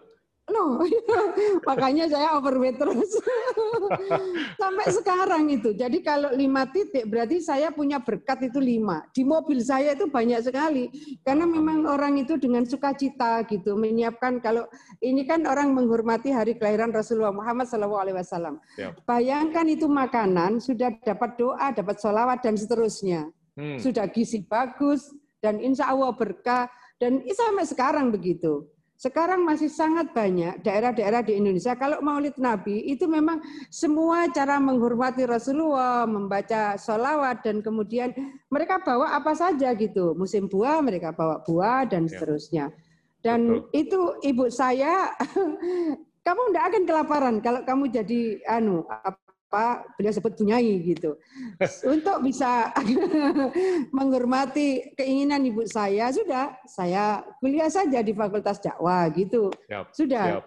No, 0.51 0.83
makanya 1.67 2.11
saya 2.11 2.35
overweight 2.35 2.75
terus 2.75 3.15
sampai 4.61 4.85
sekarang 4.91 5.47
itu. 5.47 5.71
Jadi 5.71 6.03
kalau 6.03 6.35
lima 6.35 6.67
titik 6.67 7.07
berarti 7.07 7.39
saya 7.39 7.71
punya 7.71 8.03
berkat 8.03 8.51
itu 8.51 8.59
lima. 8.59 9.07
Di 9.15 9.23
mobil 9.23 9.63
saya 9.63 9.95
itu 9.95 10.11
banyak 10.11 10.43
sekali 10.43 10.91
karena 11.23 11.47
memang 11.47 11.87
orang 11.87 12.19
itu 12.19 12.35
dengan 12.35 12.67
sukacita 12.67 13.47
gitu 13.47 13.79
menyiapkan. 13.79 14.43
Kalau 14.43 14.67
ini 14.99 15.23
kan 15.23 15.47
orang 15.47 15.71
menghormati 15.71 16.35
hari 16.35 16.59
kelahiran 16.59 16.91
Rasulullah 16.91 17.31
Muhammad 17.31 17.71
SAW. 17.71 18.59
Bayangkan 19.07 19.65
itu 19.71 19.87
makanan 19.87 20.59
sudah 20.59 20.91
dapat 20.99 21.39
doa, 21.39 21.71
dapat 21.71 21.95
sholawat 22.03 22.43
dan 22.43 22.59
seterusnya. 22.59 23.31
Hmm. 23.55 23.79
Sudah 23.79 24.07
gizi 24.11 24.43
bagus 24.43 25.11
dan 25.39 25.63
insya 25.63 25.91
Allah 25.91 26.11
berkah 26.11 26.67
dan 26.99 27.23
sampai 27.25 27.65
sekarang 27.65 28.11
begitu. 28.13 28.67
Sekarang 29.01 29.41
masih 29.41 29.65
sangat 29.65 30.13
banyak 30.13 30.61
daerah-daerah 30.61 31.25
di 31.25 31.33
Indonesia 31.33 31.73
kalau 31.73 32.05
Maulid 32.05 32.37
Nabi 32.37 32.85
itu 32.85 33.09
memang 33.09 33.41
semua 33.73 34.29
cara 34.29 34.61
menghormati 34.61 35.25
Rasulullah, 35.25 36.05
membaca 36.05 36.77
sholawat 36.77 37.41
dan 37.41 37.65
kemudian 37.65 38.13
mereka 38.53 38.77
bawa 38.77 39.17
apa 39.17 39.33
saja 39.33 39.73
gitu. 39.73 40.13
Musim 40.13 40.45
buah 40.45 40.85
mereka 40.85 41.17
bawa 41.17 41.41
buah 41.41 41.89
dan 41.89 42.05
ya. 42.05 42.13
seterusnya. 42.13 42.65
Dan 43.25 43.65
Betul. 43.65 43.73
itu 43.73 43.99
ibu 44.21 44.45
saya 44.53 45.09
kamu 46.29 46.41
tidak 46.53 46.65
akan 46.69 46.83
kelaparan 46.85 47.35
kalau 47.41 47.65
kamu 47.65 47.89
jadi 47.89 48.21
anu 48.53 48.85
apa 48.85 49.30
beliau 49.99 50.13
sebut 50.15 50.33
bunyai 50.39 50.79
gitu. 50.79 51.19
Untuk 51.83 52.23
bisa 52.23 52.71
menghormati 53.97 54.95
keinginan 54.95 55.43
ibu 55.43 55.67
saya, 55.67 56.07
sudah 56.15 56.55
saya 56.63 57.21
kuliah 57.43 57.67
saja 57.67 57.99
di 57.99 58.15
Fakultas 58.15 58.63
Dakwah 58.63 59.11
gitu. 59.11 59.51
Siap, 59.67 59.91
sudah. 59.91 60.39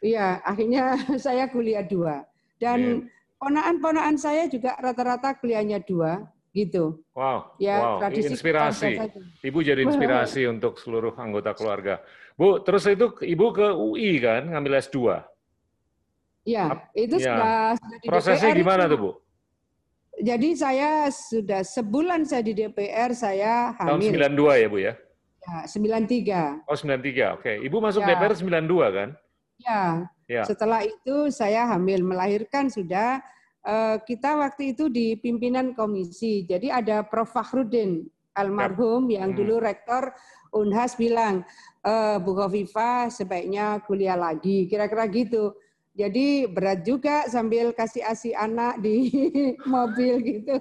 Iya, 0.00 0.40
akhirnya 0.40 0.96
saya 1.24 1.52
kuliah 1.52 1.84
dua. 1.84 2.24
Dan 2.56 3.08
ponaan-ponaan 3.36 4.16
saya 4.16 4.48
juga 4.48 4.76
rata-rata 4.80 5.36
kuliahnya 5.36 5.84
dua 5.84 6.24
gitu. 6.56 7.04
Wow. 7.12 7.56
Ya, 7.60 7.76
wow. 7.78 7.98
tradisi 8.00 8.32
inspirasi. 8.32 8.96
Ibu 9.44 9.58
jadi 9.60 9.84
inspirasi 9.84 10.48
untuk 10.52 10.80
seluruh 10.80 11.14
anggota 11.20 11.52
keluarga. 11.52 12.00
Bu, 12.34 12.64
terus 12.64 12.88
itu 12.88 13.12
Ibu 13.20 13.46
ke 13.52 13.68
UI 13.76 14.16
kan 14.18 14.48
ngambil 14.48 14.80
S2? 14.80 14.96
Ya, 16.44 16.88
itu 16.96 17.20
ya. 17.20 17.36
sudah, 17.36 17.56
sudah 17.76 17.98
di 18.00 18.06
Prosesnya 18.08 18.50
DPR 18.50 18.60
gimana 18.64 18.84
itu. 18.88 18.92
tuh, 18.92 18.98
Bu? 18.98 19.10
Jadi 20.20 20.48
saya 20.52 20.90
sudah 21.08 21.60
sebulan 21.64 22.20
saya 22.28 22.42
di 22.44 22.52
DPR, 22.56 23.10
saya 23.16 23.72
hamil. 23.76 24.12
Tahun 24.12 24.36
92 24.36 24.60
ya, 24.60 24.66
Bu 24.68 24.78
ya? 24.80 24.92
Ya, 25.40 25.56
93. 25.64 26.68
Oh, 26.68 26.76
93. 26.76 27.36
Oke. 27.40 27.52
Ibu 27.64 27.76
masuk 27.80 28.04
ya. 28.04 28.08
DPR 28.16 28.32
92 28.36 28.96
kan? 28.96 29.08
Ya. 29.60 29.84
ya. 30.28 30.42
Setelah 30.44 30.84
itu 30.84 31.32
saya 31.32 31.68
hamil, 31.72 32.04
melahirkan 32.04 32.68
sudah. 32.68 33.24
Eh, 33.60 33.96
kita 34.04 34.36
waktu 34.36 34.76
itu 34.76 34.92
di 34.92 35.16
pimpinan 35.16 35.72
komisi. 35.72 36.44
Jadi 36.44 36.68
ada 36.68 37.04
Prof. 37.04 37.32
Fakhrudin 37.32 38.04
almarhum 38.36 39.08
ya. 39.10 39.24
yang 39.24 39.32
hmm. 39.32 39.38
dulu 39.38 39.54
rektor 39.60 40.12
Unhas 40.50 40.98
bilang, 40.98 41.46
e, 41.78 41.92
Bu 42.26 42.34
Khofifa 42.34 43.06
sebaiknya 43.06 43.78
kuliah 43.86 44.18
lagi. 44.18 44.66
Kira-kira 44.66 45.06
gitu. 45.06 45.54
Jadi 46.00 46.48
berat 46.48 46.80
juga 46.80 47.28
sambil 47.28 47.76
kasih 47.76 48.00
asi 48.08 48.32
anak 48.32 48.80
di 48.80 49.12
mobil 49.68 50.16
gitu. 50.24 50.56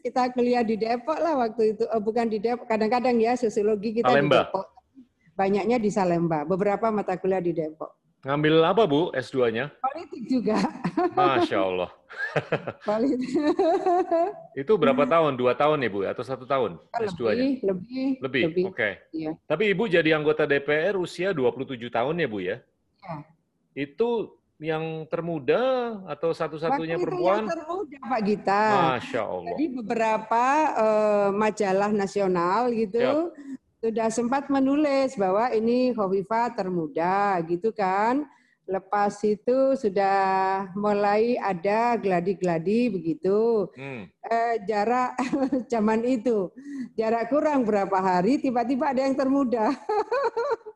Kita 0.00 0.32
kuliah 0.32 0.64
di 0.64 0.80
Depok 0.80 1.20
lah 1.20 1.44
waktu 1.44 1.76
itu, 1.76 1.84
oh, 1.92 2.00
bukan 2.00 2.32
di 2.32 2.40
Depok. 2.40 2.64
Kadang-kadang 2.64 3.20
ya 3.20 3.36
sosiologi 3.36 4.00
kita 4.00 4.08
Salemba. 4.08 4.32
di 4.32 4.40
Depok. 4.48 4.66
Banyaknya 5.36 5.76
di 5.76 5.90
Salemba, 5.92 6.48
beberapa 6.48 6.88
mata 6.88 7.20
kuliah 7.20 7.44
di 7.44 7.52
Depok. 7.52 8.00
Ngambil 8.24 8.54
apa 8.64 8.82
Bu 8.88 9.12
S2-nya? 9.12 9.68
Politik 9.82 10.22
juga. 10.30 10.56
Masya 11.18 11.58
Allah. 11.58 11.90
Politik. 12.86 13.28
itu 14.62 14.72
berapa 14.78 15.04
tahun? 15.04 15.36
Dua 15.36 15.52
tahun 15.52 15.84
ya 15.84 15.90
Bu? 15.92 16.00
Atau 16.08 16.24
satu 16.24 16.48
tahun 16.48 16.80
S2-nya? 16.96 17.60
Lebih. 17.60 18.08
Lebih, 18.24 18.42
lebih. 18.48 18.64
oke. 18.70 18.78
Okay. 18.78 18.92
Iya. 19.12 19.36
Tapi 19.44 19.74
Ibu 19.74 19.84
jadi 19.90 20.16
anggota 20.16 20.48
DPR 20.48 20.96
usia 20.96 21.34
27 21.36 21.76
tahun 21.92 22.14
ya 22.22 22.28
Bu 22.30 22.38
ya? 22.40 22.56
Iya. 23.02 23.16
Itu 23.74 24.38
yang 24.62 25.04
termuda 25.10 25.60
atau 26.06 26.30
satu-satunya 26.30 26.94
perempuan? 26.96 27.42
Yang 27.44 27.50
termuda 27.58 27.98
Pak 28.06 28.20
Gita. 28.22 28.64
Masya 28.96 29.22
Allah. 29.26 29.48
Jadi 29.50 29.64
beberapa 29.74 30.46
uh, 30.78 31.28
majalah 31.34 31.90
nasional 31.90 32.70
gitu 32.70 33.02
Siap. 33.02 33.82
sudah 33.82 34.08
sempat 34.14 34.46
menulis 34.46 35.18
bahwa 35.18 35.50
ini 35.50 35.90
Hovifa 35.92 36.54
termuda 36.54 37.42
gitu 37.50 37.74
kan. 37.74 38.22
Lepas 38.62 39.18
itu 39.26 39.74
sudah 39.74 40.70
mulai 40.78 41.34
ada 41.42 41.98
gladi-gladi 41.98 42.94
begitu. 42.94 43.66
Hmm. 43.74 44.06
Eh, 44.06 44.62
jarak 44.70 45.18
zaman 45.72 46.06
itu 46.06 46.54
jarak 46.94 47.26
kurang 47.34 47.66
berapa 47.66 47.98
hari 47.98 48.38
tiba-tiba 48.38 48.94
ada 48.94 49.02
yang 49.02 49.18
termuda. 49.18 49.74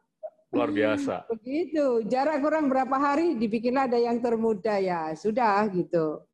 Luar 0.56 0.72
biasa. 0.72 1.14
Begitu. 1.32 2.08
Jarak 2.08 2.40
kurang 2.40 2.72
berapa 2.72 2.96
hari 2.96 3.36
dibikinlah 3.36 3.86
ada 3.86 4.00
yang 4.00 4.18
termuda 4.25 4.80
ya. 4.80 5.12
Sudah 5.12 5.68
gitu. 5.70 6.25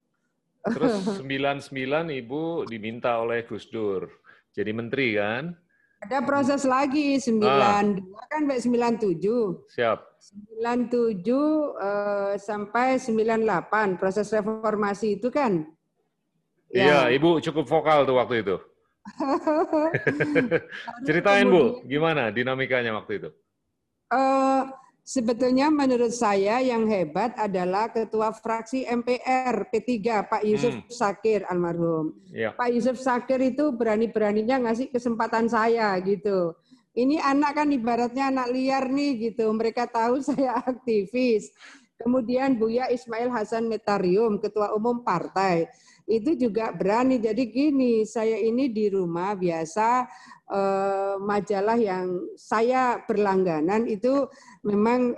Terus 0.62 1.18
99 1.20 1.74
Ibu 2.22 2.70
diminta 2.70 3.18
oleh 3.18 3.42
Gus 3.42 3.66
Dur 3.66 4.06
jadi 4.54 4.70
menteri 4.70 5.18
kan? 5.18 5.58
Ada 6.02 6.18
proses 6.26 6.66
lagi 6.66 7.14
92 7.14 7.46
ah. 7.46 7.78
kan 8.26 8.42
sampai 8.42 8.58
97. 8.58 9.22
Siap. 9.70 9.98
97 10.58 11.30
uh, 11.30 12.34
sampai 12.38 12.98
98 12.98 14.02
proses 14.02 14.26
reformasi 14.34 15.18
itu 15.18 15.30
kan. 15.30 15.62
Iya, 16.74 17.06
ya. 17.06 17.14
Ibu 17.14 17.38
cukup 17.38 17.70
vokal 17.70 18.02
tuh 18.02 18.18
waktu 18.18 18.42
itu. 18.42 18.58
Ceritain 21.06 21.50
Bu, 21.50 21.82
gimana 21.86 22.30
dinamikanya 22.30 22.94
waktu 22.94 23.18
itu? 23.18 23.30
Uh, 24.12 24.68
Sebetulnya 25.02 25.66
menurut 25.66 26.14
saya 26.14 26.62
yang 26.62 26.86
hebat 26.86 27.34
adalah 27.34 27.90
Ketua 27.90 28.30
Fraksi 28.30 28.86
MPR 28.86 29.66
P3 29.66 29.90
Pak 30.30 30.42
Yusuf 30.46 30.78
hmm. 30.78 30.86
Sakir 30.86 31.42
almarhum. 31.50 32.14
Ya. 32.30 32.54
Pak 32.54 32.70
Yusuf 32.70 33.02
Sakir 33.02 33.42
itu 33.42 33.74
berani-beraninya 33.74 34.62
ngasih 34.62 34.94
kesempatan 34.94 35.50
saya 35.50 35.98
gitu. 36.06 36.54
Ini 36.94 37.18
anak 37.18 37.58
kan 37.58 37.68
ibaratnya 37.74 38.30
anak 38.30 38.54
liar 38.54 38.86
nih 38.86 39.34
gitu. 39.34 39.50
Mereka 39.50 39.90
tahu 39.90 40.22
saya 40.32 40.62
aktivis. 40.62 41.50
Kemudian 41.98 42.54
Buya 42.54 42.86
Ismail 42.86 43.26
Hasan 43.34 43.66
Metarium, 43.66 44.38
Ketua 44.38 44.70
Umum 44.70 45.02
Partai. 45.02 45.66
Itu 46.06 46.34
juga 46.34 46.74
berani. 46.74 47.22
Jadi 47.22 47.48
gini, 47.48 48.02
saya 48.02 48.36
ini 48.38 48.68
di 48.68 48.90
rumah 48.90 49.34
biasa 49.38 50.06
eh, 50.50 51.14
majalah 51.20 51.78
yang 51.78 52.06
saya 52.34 53.00
berlangganan 53.06 53.86
itu 53.86 54.26
memang 54.66 55.16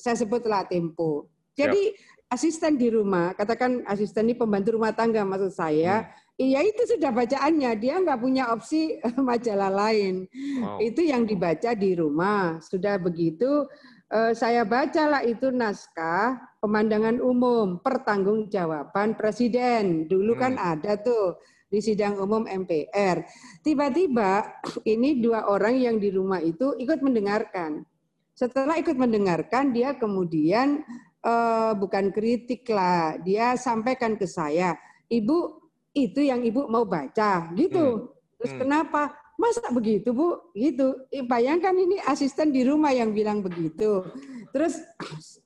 saya 0.00 0.16
sebutlah 0.16 0.64
Tempo. 0.64 1.28
Jadi 1.52 1.92
ya. 1.92 1.96
asisten 2.32 2.80
di 2.80 2.88
rumah, 2.88 3.36
katakan 3.36 3.84
asisten 3.84 4.32
ini 4.32 4.34
pembantu 4.38 4.80
rumah 4.80 4.96
tangga 4.96 5.20
maksud 5.28 5.52
saya, 5.52 6.08
hmm. 6.08 6.40
iya 6.40 6.60
itu 6.64 6.96
sudah 6.96 7.12
bacaannya, 7.12 7.70
dia 7.76 8.00
nggak 8.00 8.16
punya 8.16 8.48
opsi 8.48 8.96
majalah 9.20 9.68
lain. 9.68 10.24
Wow. 10.64 10.80
Itu 10.80 11.04
yang 11.04 11.28
dibaca 11.28 11.76
di 11.76 11.92
rumah. 11.92 12.56
Sudah 12.64 12.96
begitu 12.96 13.68
eh, 14.10 14.32
saya 14.34 14.66
bacalah 14.66 15.22
itu 15.22 15.54
naskah 15.54 16.38
pemandangan 16.60 17.22
umum 17.22 17.78
pertanggungjawaban 17.80 19.16
presiden. 19.16 20.10
Dulu 20.10 20.36
kan 20.36 20.58
hmm. 20.58 20.70
ada 20.76 20.98
tuh 21.00 21.40
di 21.70 21.78
sidang 21.78 22.18
umum 22.18 22.44
MPR. 22.44 23.22
Tiba-tiba 23.62 24.60
ini 24.92 25.22
dua 25.22 25.46
orang 25.46 25.78
yang 25.78 25.96
di 26.02 26.10
rumah 26.10 26.42
itu 26.42 26.74
ikut 26.76 27.00
mendengarkan. 27.00 27.86
Setelah 28.34 28.76
ikut 28.80 28.96
mendengarkan, 28.96 29.70
dia 29.70 29.94
kemudian 30.00 30.82
uh, 31.22 31.76
bukan 31.76 32.08
kritik 32.10 32.64
lah, 32.72 33.20
dia 33.20 33.52
sampaikan 33.54 34.16
ke 34.16 34.24
saya, 34.24 34.74
ibu 35.12 35.60
itu 35.92 36.24
yang 36.24 36.40
ibu 36.40 36.64
mau 36.70 36.88
baca, 36.88 37.52
gitu. 37.52 37.84
Hmm. 37.84 38.06
Terus 38.40 38.52
hmm. 38.56 38.60
kenapa? 38.64 39.02
Masa 39.40 39.72
begitu 39.72 40.12
bu? 40.12 40.52
Gitu. 40.52 41.08
Bayangkan 41.24 41.72
ini 41.72 41.96
asisten 42.04 42.52
di 42.52 42.60
rumah 42.60 42.92
yang 42.92 43.16
bilang 43.16 43.40
begitu. 43.40 44.04
Terus 44.52 44.76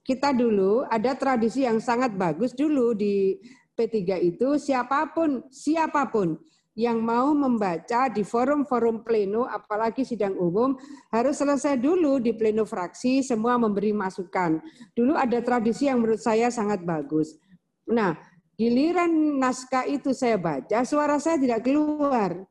kita 0.03 0.35
dulu 0.35 0.83
ada 0.91 1.15
tradisi 1.15 1.63
yang 1.63 1.79
sangat 1.79 2.19
bagus 2.19 2.51
dulu 2.59 2.91
di 2.91 3.39
P3 3.79 4.19
itu 4.19 4.59
siapa 4.59 5.15
pun, 5.15 5.47
siapa 5.47 6.11
pun 6.11 6.35
yang 6.75 6.99
mau 6.99 7.31
membaca 7.39 8.11
di 8.11 8.27
forum-forum 8.27 9.07
pleno, 9.07 9.47
apalagi 9.47 10.03
sidang 10.03 10.35
umum, 10.35 10.75
harus 11.15 11.39
selesai 11.39 11.79
dulu 11.79 12.19
di 12.19 12.35
pleno 12.35 12.67
fraksi, 12.67 13.23
semua 13.23 13.55
memberi 13.55 13.95
masukan. 13.95 14.59
Dulu 14.91 15.15
ada 15.15 15.39
tradisi 15.39 15.87
yang 15.87 16.03
menurut 16.03 16.19
saya 16.19 16.51
sangat 16.51 16.83
bagus. 16.83 17.39
Nah, 17.87 18.19
giliran 18.59 19.39
naskah 19.39 19.87
itu 19.87 20.11
saya 20.11 20.35
baca, 20.35 20.83
suara 20.83 21.23
saya 21.23 21.39
tidak 21.39 21.63
keluar. 21.63 22.43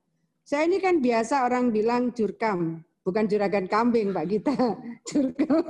Saya 0.43 0.67
ini 0.67 0.83
kan 0.83 0.99
biasa 0.99 1.47
orang 1.47 1.71
bilang 1.71 2.11
jurkam, 2.11 2.83
bukan 3.07 3.31
juragan 3.31 3.63
kambing, 3.71 4.11
Pak 4.11 4.27
kita. 4.27 4.55
Jurkam. 5.09 5.63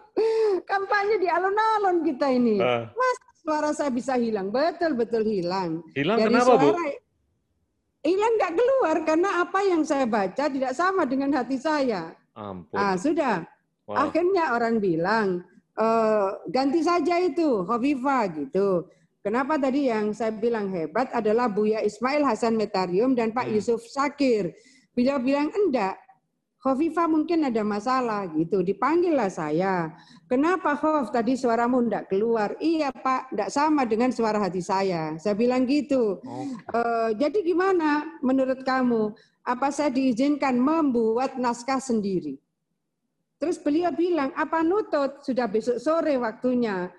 Kampanye 0.70 1.16
di 1.16 1.28
alun-alun 1.32 2.04
kita 2.04 2.28
ini. 2.28 2.60
Mas, 2.60 3.16
suara 3.40 3.72
saya 3.72 3.88
bisa 3.88 4.20
hilang. 4.20 4.52
Betul-betul 4.52 5.24
hilang. 5.24 5.80
Hilang 5.96 6.20
Dari 6.20 6.28
kenapa, 6.28 6.52
suara, 6.52 6.60
Bu? 6.60 6.70
Hilang 8.00 8.32
nggak 8.36 8.54
keluar 8.56 8.96
karena 9.08 9.30
apa 9.44 9.60
yang 9.64 9.82
saya 9.84 10.04
baca 10.04 10.44
tidak 10.48 10.72
sama 10.76 11.08
dengan 11.08 11.32
hati 11.32 11.56
saya. 11.56 12.12
Ampun. 12.36 12.76
Ah, 12.76 12.96
sudah. 13.00 13.44
Wow. 13.88 14.08
Akhirnya 14.08 14.52
orang 14.56 14.80
bilang, 14.80 15.44
e, 15.76 15.86
ganti 16.52 16.80
saja 16.84 17.20
itu, 17.20 17.64
Hovifa 17.64 18.28
gitu. 18.36 18.88
Kenapa 19.20 19.60
tadi 19.60 19.92
yang 19.92 20.16
saya 20.16 20.32
bilang 20.32 20.72
hebat 20.72 21.12
adalah 21.12 21.52
Buya 21.52 21.84
Ismail 21.84 22.24
Hasan 22.24 22.56
Metarium 22.56 23.12
dan 23.12 23.36
Pak 23.36 23.52
hmm. 23.52 23.54
Yusuf 23.56 23.84
Sakir. 23.84 24.56
Beliau 24.96 25.20
bilang 25.20 25.52
enggak, 25.52 26.00
Khofifa 26.60 27.08
mungkin 27.08 27.44
ada 27.48 27.64
masalah 27.64 28.28
gitu. 28.36 28.60
Dipanggillah 28.60 29.32
saya. 29.32 29.96
Kenapa 30.28 30.76
Khof 30.76 31.08
tadi 31.08 31.32
suaramu 31.32 31.80
enggak 31.84 32.12
keluar? 32.12 32.52
Iya 32.60 32.92
Pak, 32.92 33.32
enggak 33.32 33.48
sama 33.52 33.88
dengan 33.88 34.12
suara 34.12 34.36
hati 34.36 34.60
saya. 34.60 35.16
Saya 35.16 35.32
bilang 35.32 35.64
gitu. 35.64 36.20
Oh. 36.20 36.44
E, 36.52 36.80
jadi 37.16 37.40
gimana 37.40 38.04
menurut 38.20 38.60
kamu? 38.60 39.12
Apa 39.40 39.72
saya 39.72 39.88
diizinkan 39.88 40.60
membuat 40.60 41.40
naskah 41.40 41.80
sendiri? 41.80 42.36
Terus 43.40 43.56
beliau 43.56 43.88
bilang, 43.96 44.28
apa 44.36 44.60
nutut? 44.60 45.24
Sudah 45.24 45.48
besok 45.48 45.80
sore 45.80 46.20
waktunya. 46.20 46.92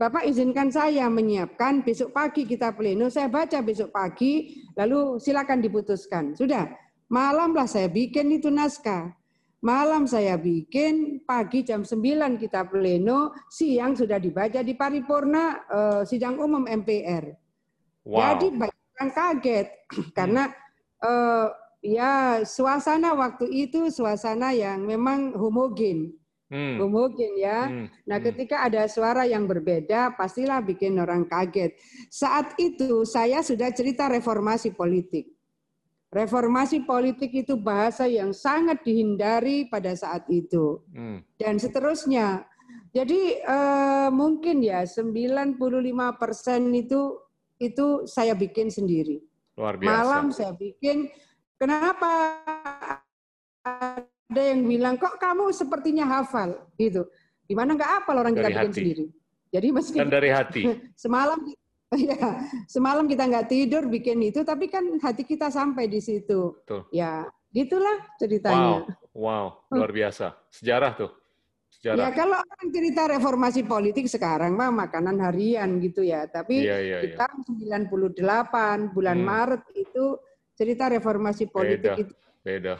Bapak 0.00 0.24
izinkan 0.24 0.72
saya 0.72 1.12
menyiapkan 1.12 1.84
besok 1.84 2.16
pagi 2.16 2.48
kita 2.48 2.72
pleno, 2.72 3.12
saya 3.12 3.28
baca 3.28 3.60
besok 3.60 3.92
pagi, 3.92 4.64
lalu 4.72 5.20
silakan 5.20 5.60
diputuskan. 5.60 6.32
Sudah, 6.32 6.72
Malamlah 7.10 7.66
saya 7.66 7.90
bikin 7.90 8.30
itu 8.30 8.48
naskah. 8.54 9.10
Malam 9.60 10.08
saya 10.08 10.40
bikin, 10.40 11.20
pagi 11.26 11.66
jam 11.66 11.84
9 11.84 12.40
kita 12.40 12.64
pleno, 12.64 13.34
siang 13.50 13.92
sudah 13.92 14.16
dibaca 14.16 14.62
di 14.64 14.72
paripurna 14.72 15.68
uh, 15.68 16.00
sidang 16.06 16.40
umum 16.40 16.64
MPR. 16.64 17.34
Wow. 18.08 18.16
Jadi 18.16 18.46
banyak 18.56 18.88
yang 18.96 19.10
kaget 19.12 19.68
karena 20.16 20.48
uh, 21.04 21.52
ya 21.84 22.40
suasana 22.46 23.12
waktu 23.12 23.52
itu 23.52 23.92
suasana 23.92 24.54
yang 24.56 24.86
memang 24.86 25.36
homogen. 25.36 26.14
Hmm. 26.50 26.82
Homogen 26.82 27.38
ya. 27.38 27.70
Hmm. 27.70 27.86
Nah, 28.10 28.18
hmm. 28.18 28.26
ketika 28.26 28.66
ada 28.66 28.82
suara 28.90 29.22
yang 29.22 29.46
berbeda, 29.46 30.18
pastilah 30.18 30.58
bikin 30.66 30.98
orang 30.98 31.30
kaget. 31.30 31.78
Saat 32.10 32.58
itu 32.58 33.06
saya 33.06 33.38
sudah 33.46 33.70
cerita 33.70 34.10
reformasi 34.10 34.74
politik. 34.74 35.30
Reformasi 36.10 36.82
politik 36.82 37.46
itu 37.46 37.54
bahasa 37.54 38.10
yang 38.10 38.34
sangat 38.34 38.82
dihindari 38.82 39.70
pada 39.70 39.94
saat 39.94 40.26
itu. 40.26 40.82
Hmm. 40.90 41.22
Dan 41.38 41.62
seterusnya. 41.62 42.42
Jadi 42.90 43.38
eh, 43.38 44.08
mungkin 44.10 44.58
ya 44.66 44.82
95% 44.82 45.54
itu 46.74 47.00
itu 47.62 47.86
saya 48.10 48.34
bikin 48.34 48.74
sendiri. 48.74 49.22
Luar 49.54 49.78
biasa. 49.78 49.94
Malam 49.94 50.24
saya 50.34 50.50
bikin. 50.58 51.06
Kenapa 51.54 52.10
ada 54.30 54.42
yang 54.54 54.62
bilang 54.62 54.94
kok 54.94 55.18
kamu 55.18 55.50
sepertinya 55.50 56.06
hafal 56.06 56.54
gitu. 56.78 57.02
Gimana 57.50 57.74
nggak 57.74 57.90
hafal 57.98 58.16
orang 58.22 58.34
dari 58.38 58.54
kita 58.54 58.62
bikin 58.62 58.72
sendiri. 58.72 59.04
Jadi 59.50 59.66
meski 59.74 59.98
Dan 59.98 60.10
dari 60.10 60.30
hati. 60.30 60.62
semalam 61.02 61.38
Ya, 61.90 62.46
semalam 62.70 63.10
kita 63.10 63.26
nggak 63.26 63.50
tidur 63.50 63.90
bikin 63.90 64.22
itu, 64.22 64.46
tapi 64.46 64.70
kan 64.70 64.86
hati 65.02 65.26
kita 65.26 65.50
sampai 65.50 65.90
di 65.90 65.98
situ. 65.98 66.54
Betul. 66.62 66.86
Ya, 66.94 67.26
gitulah 67.50 68.14
ceritanya. 68.14 68.86
Wow, 69.10 69.66
wow, 69.66 69.74
luar 69.74 69.90
biasa. 69.90 70.38
Sejarah 70.54 70.94
tuh. 70.94 71.10
Sejarah. 71.74 71.98
Ya 71.98 72.08
kalau 72.14 72.38
orang 72.38 72.68
cerita 72.70 73.10
reformasi 73.10 73.66
politik 73.66 74.06
sekarang 74.06 74.54
mah 74.54 74.70
makanan 74.70 75.18
harian 75.18 75.82
gitu 75.82 76.06
ya. 76.06 76.30
Tapi 76.30 76.62
ya, 76.62 76.78
ya, 76.78 76.98
kita 77.10 77.26
ya. 77.26 78.22
98 78.22 78.94
bulan 78.94 79.18
hmm. 79.18 79.26
Maret 79.26 79.62
itu 79.74 80.14
cerita 80.54 80.94
reformasi 80.94 81.50
politik 81.50 81.90
beda, 81.90 82.02
itu. 82.06 82.14
Beda. 82.46 82.74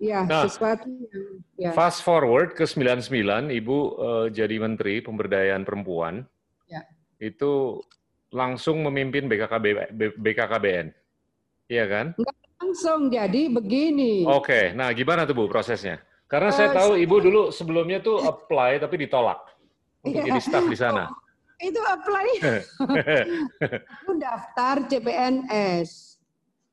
Ya, 0.00 0.24
nah, 0.24 0.48
sesuatu 0.48 0.88
yang 0.88 1.44
ya. 1.60 1.70
Fast 1.76 2.00
forward 2.00 2.56
ke 2.56 2.64
99, 2.64 3.52
Ibu 3.52 3.78
uh, 4.00 4.26
jadi 4.32 4.56
Menteri 4.56 5.04
Pemberdayaan 5.04 5.68
Perempuan. 5.68 6.24
Ya. 6.64 6.88
Itu 7.20 7.84
langsung 8.32 8.80
memimpin 8.80 9.28
BKKB, 9.28 9.92
BKKBN. 10.16 10.96
Iya 11.68 11.84
kan? 11.84 12.06
Enggak 12.16 12.38
langsung, 12.56 13.00
jadi 13.12 13.42
begini. 13.52 14.24
Oke, 14.24 14.72
nah 14.72 14.88
gimana 14.96 15.28
tuh 15.28 15.36
Bu 15.36 15.52
prosesnya? 15.52 16.00
Karena 16.24 16.48
uh, 16.48 16.56
saya 16.56 16.72
tahu 16.72 16.96
Ibu 16.96 17.16
dulu 17.20 17.42
sebelumnya 17.52 18.00
tuh 18.00 18.24
apply 18.24 18.80
tapi 18.80 19.04
ditolak 19.04 19.36
untuk 20.00 20.24
iya. 20.24 20.32
jadi 20.32 20.40
staff 20.40 20.64
di 20.64 20.78
sana. 20.80 21.12
Oh, 21.12 21.18
itu 21.68 21.80
apply. 21.84 22.28
Aku 24.00 24.12
daftar 24.16 24.74
CPNS. 24.88 26.09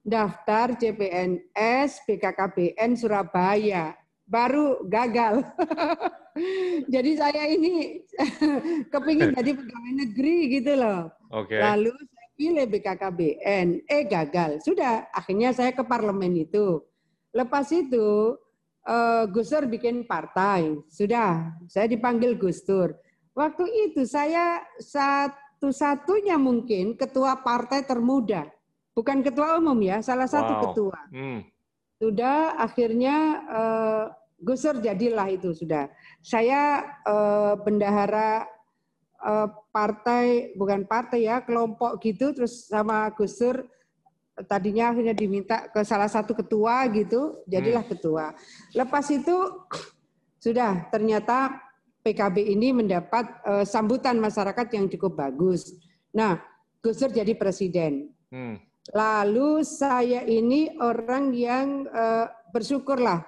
Daftar 0.07 0.79
CPNS 0.79 2.07
BKKBN 2.07 2.95
Surabaya. 2.95 3.91
Baru 4.23 4.87
gagal. 4.87 5.43
jadi 6.93 7.11
saya 7.19 7.43
ini 7.51 8.07
kepingin 8.95 9.35
jadi 9.35 9.51
pegawai 9.51 9.93
negeri 10.07 10.37
gitu 10.55 10.79
loh. 10.79 11.11
Okay. 11.27 11.59
Lalu 11.59 11.91
saya 11.91 12.27
pilih 12.39 12.65
BKKBN, 12.71 13.67
eh 13.83 14.03
gagal. 14.07 14.63
Sudah, 14.63 15.11
akhirnya 15.11 15.51
saya 15.51 15.75
ke 15.75 15.83
parlemen 15.83 16.39
itu. 16.39 16.79
Lepas 17.35 17.67
itu 17.75 18.39
uh, 18.87 19.23
Gus 19.27 19.51
Dur 19.51 19.67
bikin 19.67 20.07
partai. 20.07 20.71
Sudah, 20.87 21.51
saya 21.67 21.91
dipanggil 21.91 22.39
Gus 22.39 22.63
Dur. 22.63 22.95
Waktu 23.35 23.91
itu 23.91 24.07
saya 24.07 24.63
satu-satunya 24.79 26.39
mungkin 26.39 26.95
ketua 26.95 27.43
partai 27.43 27.83
termuda. 27.83 28.56
Bukan 28.97 29.21
ketua 29.21 29.61
umum 29.61 29.77
ya, 29.85 30.01
salah 30.01 30.25
satu 30.25 30.57
wow. 30.57 30.61
ketua. 30.65 30.99
Hmm. 31.13 31.39
Sudah 32.01 32.57
akhirnya 32.57 33.15
uh, 33.45 34.05
Gusur 34.37 34.77
jadilah 34.77 35.33
itu 35.33 35.49
sudah. 35.49 35.89
Saya 36.21 36.85
eh, 37.01 37.53
bendahara 37.57 38.45
eh, 39.17 39.49
partai 39.73 40.53
bukan 40.53 40.85
partai 40.85 41.25
ya 41.25 41.41
kelompok 41.41 41.97
gitu 42.05 42.37
terus 42.37 42.69
sama 42.69 43.09
Gusur 43.17 43.65
tadinya 44.45 44.93
akhirnya 44.93 45.17
diminta 45.17 45.65
ke 45.73 45.81
salah 45.81 46.05
satu 46.05 46.37
ketua 46.37 46.85
gitu 46.93 47.41
jadilah 47.49 47.81
hmm. 47.81 47.91
ketua. 47.97 48.37
Lepas 48.77 49.09
itu 49.09 49.33
sudah 50.37 50.85
ternyata 50.93 51.57
PKB 52.05 52.53
ini 52.53 52.77
mendapat 52.77 53.25
eh, 53.41 53.65
sambutan 53.65 54.21
masyarakat 54.21 54.67
yang 54.77 54.85
cukup 54.85 55.17
bagus. 55.17 55.73
Nah, 56.13 56.37
Gusur 56.77 57.09
jadi 57.09 57.33
presiden. 57.33 58.13
Hmm. 58.29 58.61
Lalu 58.95 59.63
saya 59.67 60.23
ini 60.23 60.71
orang 60.79 61.35
yang 61.35 61.87
eh, 61.87 62.27
bersyukurlah 62.51 63.25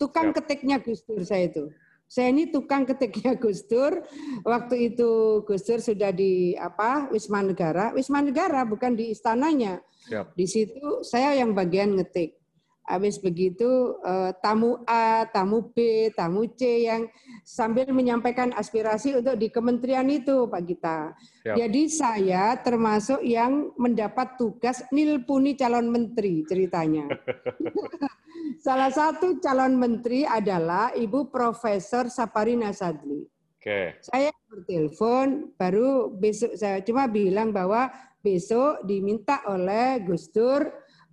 tukang 0.00 0.30
Siap. 0.30 0.36
ketiknya 0.42 0.76
Gus 0.80 1.02
Dur 1.04 1.24
saya 1.24 1.48
itu. 1.48 1.64
Saya 2.06 2.30
ini 2.30 2.46
tukang 2.54 2.86
ketiknya 2.86 3.34
Gus 3.34 3.66
Dur. 3.66 3.98
Waktu 4.46 4.94
itu 4.94 5.42
Gus 5.42 5.66
Dur 5.66 5.82
sudah 5.82 6.14
di 6.14 6.54
apa 6.54 7.10
Wisma 7.10 7.42
Negara, 7.42 7.90
Wisma 7.98 8.22
Negara 8.22 8.62
bukan 8.62 8.94
di 8.94 9.10
istananya. 9.10 9.82
Siap. 10.06 10.38
Di 10.38 10.46
situ 10.46 11.02
saya 11.02 11.34
yang 11.34 11.50
bagian 11.50 11.98
ngetik. 11.98 12.38
Habis 12.86 13.18
begitu 13.18 13.98
eh, 14.06 14.30
tamu 14.38 14.78
A, 14.86 15.26
tamu 15.26 15.74
B, 15.74 16.08
tamu 16.14 16.46
C 16.54 16.86
yang 16.86 17.10
sambil 17.42 17.90
menyampaikan 17.90 18.54
aspirasi 18.54 19.18
untuk 19.18 19.34
di 19.34 19.50
kementerian 19.50 20.06
itu 20.06 20.46
Pak 20.46 20.62
Gita. 20.62 21.10
Siap. 21.42 21.58
Jadi 21.58 21.82
saya 21.90 22.54
termasuk 22.62 23.26
yang 23.26 23.74
mendapat 23.74 24.38
tugas 24.38 24.86
nilpuni 24.94 25.58
calon 25.58 25.90
menteri 25.90 26.46
ceritanya. 26.46 27.10
Salah 28.66 28.94
satu 28.94 29.42
calon 29.42 29.74
menteri 29.74 30.22
adalah 30.22 30.94
Ibu 30.94 31.30
Profesor 31.30 32.06
Saparina 32.06 32.70
Sadli. 32.70 33.26
Okay. 33.58 33.98
Saya 33.98 34.30
bertelepon 34.46 35.50
baru 35.58 36.14
besok 36.14 36.54
saya 36.54 36.78
cuma 36.86 37.10
bilang 37.10 37.50
bahwa 37.50 37.90
besok 38.22 38.86
diminta 38.86 39.42
oleh 39.50 40.06
Gus 40.06 40.30
Dur 40.30 40.66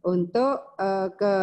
untuk 0.04 0.76
uh, 0.78 1.10
ke 1.16 1.36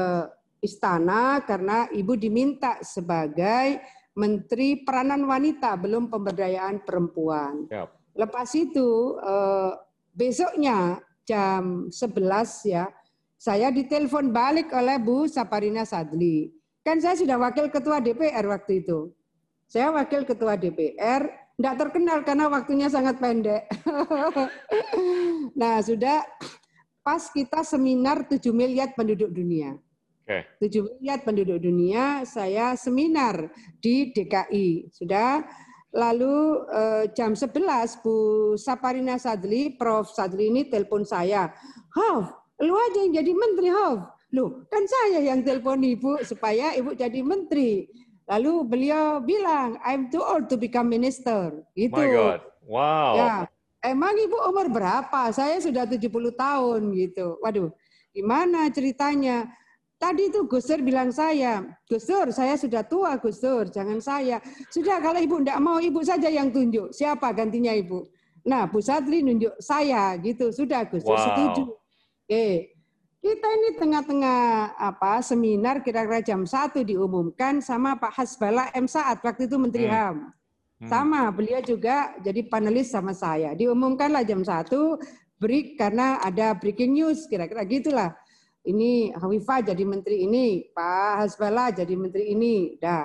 istana 0.61 1.41
karena 1.45 1.89
ibu 1.91 2.15
diminta 2.15 2.77
sebagai 2.85 3.81
Menteri 4.13 4.85
Peranan 4.85 5.25
Wanita 5.25 5.75
belum 5.81 6.13
pemberdayaan 6.13 6.85
perempuan. 6.85 7.65
Yep. 7.73 7.89
Lepas 8.21 8.53
itu 8.53 9.17
uh, 9.25 9.73
besoknya 10.13 11.01
jam 11.25 11.89
11 11.89 12.69
ya 12.69 12.85
saya 13.41 13.73
ditelepon 13.73 14.29
balik 14.37 14.69
oleh 14.77 15.01
Bu 15.01 15.25
Saparina 15.25 15.89
Sadli. 15.89 16.53
Kan 16.85 17.01
saya 17.01 17.17
sudah 17.17 17.41
wakil 17.41 17.73
ketua 17.73 17.97
DPR 17.97 18.45
waktu 18.45 18.85
itu. 18.85 19.17
Saya 19.65 19.89
wakil 19.97 20.29
ketua 20.29 20.61
DPR, 20.61 21.25
tidak 21.57 21.75
terkenal 21.81 22.21
karena 22.21 22.53
waktunya 22.53 22.93
sangat 22.93 23.17
pendek. 23.17 23.65
nah, 25.61 25.81
sudah 25.81 26.21
pas 27.01 27.23
kita 27.33 27.65
seminar 27.65 28.29
7 28.29 28.51
miliar 28.53 28.93
penduduk 28.97 29.33
dunia. 29.33 29.77
Okay. 30.25 30.47
7 30.63 30.87
miliar 30.87 31.19
penduduk 31.27 31.59
dunia, 31.59 32.23
saya 32.29 32.77
seminar 32.79 33.51
di 33.83 34.15
DKI. 34.15 34.93
Sudah 34.95 35.43
Lalu 35.91 36.71
eh, 36.71 37.05
jam 37.19 37.35
11 37.35 37.99
Bu 37.99 38.15
Saparina 38.55 39.19
Sadli, 39.19 39.75
Prof 39.75 40.07
Sadli 40.15 40.47
ini 40.47 40.71
telepon 40.71 41.03
saya. 41.03 41.51
Haf, 41.91 42.31
Lu 42.61 42.77
aja 42.77 42.99
yang 43.09 43.25
jadi 43.25 43.33
menteri, 43.33 43.69
Hof. 43.73 44.01
Lu, 44.31 44.63
kan 44.69 44.85
saya 44.87 45.19
yang 45.25 45.43
telepon 45.43 45.81
ibu 45.83 46.21
supaya 46.23 46.77
ibu 46.77 46.93
jadi 46.93 47.25
menteri. 47.25 47.89
Lalu 48.31 48.53
beliau 48.69 49.19
bilang, 49.25 49.81
I'm 49.83 50.07
too 50.13 50.23
old 50.23 50.47
to 50.53 50.61
become 50.61 50.87
minister. 50.87 51.67
Gitu. 51.75 51.97
My 51.97 52.07
God. 52.07 52.41
Wow. 52.63 53.13
Ya. 53.17 53.35
Emang 53.81 54.13
ibu 54.21 54.37
umur 54.45 54.69
berapa? 54.69 55.33
Saya 55.33 55.57
sudah 55.61 55.89
70 55.89 56.13
tahun 56.37 56.81
gitu. 56.93 57.41
Waduh, 57.41 57.73
gimana 58.13 58.69
ceritanya? 58.69 59.49
Tadi 60.01 60.33
itu 60.33 60.49
Gus 60.49 60.65
Dur 60.65 60.81
bilang 60.81 61.13
saya, 61.13 61.61
Gus 61.85 62.09
Dur, 62.09 62.33
saya 62.33 62.57
sudah 62.57 62.81
tua 62.85 63.21
Gus 63.21 63.37
Dur, 63.41 63.69
jangan 63.69 64.01
saya. 64.01 64.41
Sudah 64.73 64.97
kalau 64.97 65.21
ibu 65.21 65.45
tidak 65.45 65.61
mau, 65.61 65.77
ibu 65.77 66.01
saja 66.01 66.33
yang 66.33 66.49
tunjuk. 66.49 66.89
Siapa 66.93 67.33
gantinya 67.37 67.73
ibu? 67.77 68.09
Nah, 68.49 68.65
Bu 68.65 68.81
Sadri 68.81 69.21
nunjuk 69.21 69.61
saya 69.61 70.17
gitu. 70.21 70.49
Sudah 70.49 70.89
Gus 70.89 71.05
Dur 71.05 71.17
wow. 71.17 71.25
setuju. 71.29 71.65
Oke. 72.25 72.77
Kita 73.21 73.49
ini 73.53 73.77
tengah-tengah 73.77 74.41
apa 74.81 75.21
seminar 75.21 75.85
kira-kira 75.85 76.25
jam 76.25 76.49
satu 76.49 76.81
diumumkan 76.81 77.61
sama 77.61 78.01
Pak 78.01 78.17
Hasbala 78.17 78.73
M 78.73 78.89
Saat 78.89 79.21
waktu 79.21 79.45
itu 79.45 79.61
Menteri 79.61 79.85
hmm. 79.85 79.93
HAM. 79.93 80.17
Hmm. 80.81 80.89
Sama, 80.89 81.29
beliau 81.29 81.61
juga 81.61 82.17
jadi 82.25 82.41
panelis 82.49 82.89
sama 82.89 83.13
saya. 83.13 83.53
Diumumkanlah 83.53 84.25
jam 84.25 84.41
satu 84.41 84.97
break 85.37 85.77
karena 85.77 86.17
ada 86.25 86.57
breaking 86.57 86.97
news 86.97 87.29
kira-kira 87.29 87.69
gitulah. 87.69 88.17
Ini 88.65 89.13
Hawifah 89.17 89.73
jadi 89.73 89.85
menteri 89.85 90.25
ini, 90.25 90.69
Pak 90.73 91.25
Hasbala 91.25 91.69
jadi 91.73 91.93
menteri 91.97 92.33
ini. 92.33 92.81
Dah. 92.81 93.05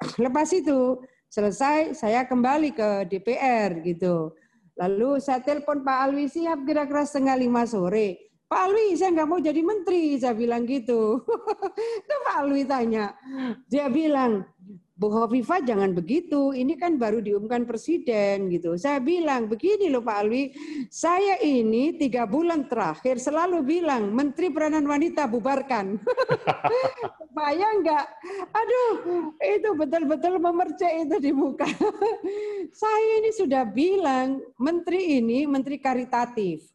Lepas 0.24 0.52
itu 0.52 1.00
selesai 1.32 1.96
saya 1.96 2.28
kembali 2.28 2.76
ke 2.76 3.08
DPR 3.08 3.80
gitu. 3.84 4.36
Lalu 4.76 5.16
saya 5.16 5.40
telepon 5.40 5.80
Pak 5.80 5.98
Alwi 6.08 6.28
Siap 6.28 6.68
kira-kira 6.68 7.08
setengah 7.08 7.40
lima 7.40 7.64
sore. 7.64 8.36
Pak 8.44 8.60
Alwi, 8.70 8.92
saya 8.94 9.10
nggak 9.16 9.28
mau 9.28 9.40
jadi 9.40 9.62
menteri, 9.64 10.20
saya 10.20 10.36
bilang 10.36 10.68
gitu. 10.68 11.24
Itu 12.04 12.14
Pak 12.28 12.36
Alwi 12.44 12.62
tanya. 12.68 13.16
Dia 13.72 13.88
bilang, 13.88 14.44
Bu 14.94 15.10
Hovifah 15.10 15.58
jangan 15.66 15.90
begitu, 15.90 16.54
ini 16.54 16.78
kan 16.78 16.94
baru 16.94 17.18
diumumkan 17.18 17.66
presiden 17.66 18.46
gitu. 18.46 18.78
Saya 18.78 19.02
bilang, 19.02 19.50
begini 19.50 19.90
loh 19.90 20.06
Pak 20.06 20.16
Alwi, 20.22 20.54
saya 20.86 21.34
ini 21.42 21.98
tiga 21.98 22.30
bulan 22.30 22.70
terakhir 22.70 23.18
selalu 23.18 23.66
bilang, 23.66 24.14
Menteri 24.14 24.54
Peranan 24.54 24.86
Wanita 24.86 25.26
bubarkan. 25.26 25.98
Bayang 27.36 27.82
nggak? 27.82 28.06
Aduh, 28.54 28.94
itu 29.42 29.68
betul-betul 29.74 30.38
memercik 30.38 31.10
itu 31.10 31.16
di 31.18 31.34
muka. 31.34 31.66
saya 32.82 33.10
ini 33.18 33.34
sudah 33.34 33.66
bilang, 33.66 34.38
Menteri 34.62 35.18
ini 35.18 35.42
Menteri 35.42 35.82
Karitatif 35.82 36.74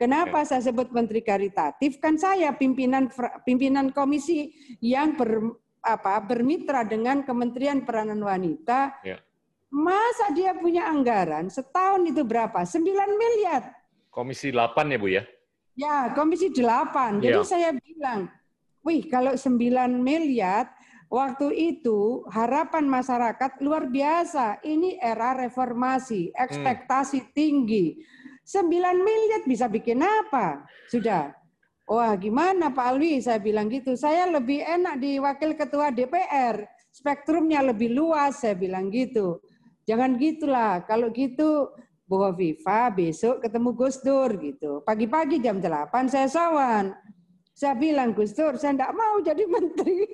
Kenapa 0.00 0.48
saya 0.48 0.64
sebut 0.64 0.88
menteri 0.96 1.20
karitatif? 1.20 2.00
Kan 2.00 2.16
saya 2.16 2.56
pimpinan 2.56 3.12
pimpinan 3.44 3.92
komisi 3.92 4.48
yang 4.80 5.12
ber, 5.12 5.60
apa, 5.80 6.20
bermitra 6.20 6.84
dengan 6.84 7.24
Kementerian 7.24 7.84
Peranan 7.84 8.20
Wanita. 8.20 9.00
Ya. 9.04 9.18
Masa 9.70 10.34
dia 10.34 10.54
punya 10.56 10.90
anggaran 10.90 11.46
setahun 11.46 12.02
itu 12.06 12.22
berapa? 12.26 12.62
9 12.62 12.82
miliar. 13.14 13.70
Komisi 14.10 14.50
8 14.50 14.90
ya 14.90 14.98
Bu 14.98 15.08
ya? 15.08 15.22
Ya, 15.78 16.10
komisi 16.12 16.50
8. 16.50 17.22
Jadi 17.22 17.40
ya. 17.40 17.46
saya 17.46 17.70
bilang, 17.72 18.26
wih 18.82 19.06
kalau 19.06 19.38
9 19.38 19.54
miliar 19.94 20.74
waktu 21.06 21.54
itu 21.54 22.26
harapan 22.34 22.90
masyarakat 22.90 23.62
luar 23.62 23.86
biasa. 23.86 24.58
Ini 24.66 24.98
era 24.98 25.38
reformasi, 25.38 26.34
ekspektasi 26.34 27.18
hmm. 27.22 27.30
tinggi 27.30 27.86
9 28.50 28.66
miliar 28.98 29.46
bisa 29.46 29.70
bikin 29.70 30.02
apa? 30.02 30.66
Sudah. 30.90 31.30
Wah 31.90 32.14
gimana 32.14 32.70
Pak 32.70 32.86
Alwi? 32.94 33.18
Saya 33.18 33.42
bilang 33.42 33.66
gitu. 33.66 33.98
Saya 33.98 34.30
lebih 34.30 34.62
enak 34.62 35.02
di 35.02 35.18
wakil 35.18 35.58
ketua 35.58 35.90
DPR. 35.90 36.62
Spektrumnya 36.94 37.66
lebih 37.66 37.90
luas, 37.90 38.46
saya 38.46 38.54
bilang 38.54 38.94
gitu. 38.94 39.42
Jangan 39.90 40.14
gitulah. 40.14 40.86
Kalau 40.86 41.10
gitu 41.10 41.74
Bu 42.06 42.30
Viva 42.38 42.94
besok 42.94 43.42
ketemu 43.42 43.74
Gus 43.74 43.98
Dur 44.06 44.30
gitu. 44.38 44.86
Pagi-pagi 44.86 45.42
jam 45.42 45.58
8 45.58 45.90
saya 46.06 46.30
sawan. 46.30 46.94
Saya 47.58 47.74
bilang 47.74 48.14
Gus 48.14 48.38
Dur, 48.38 48.54
saya 48.54 48.70
tidak 48.78 48.94
mau 48.94 49.18
jadi 49.18 49.42
menteri. 49.58 50.06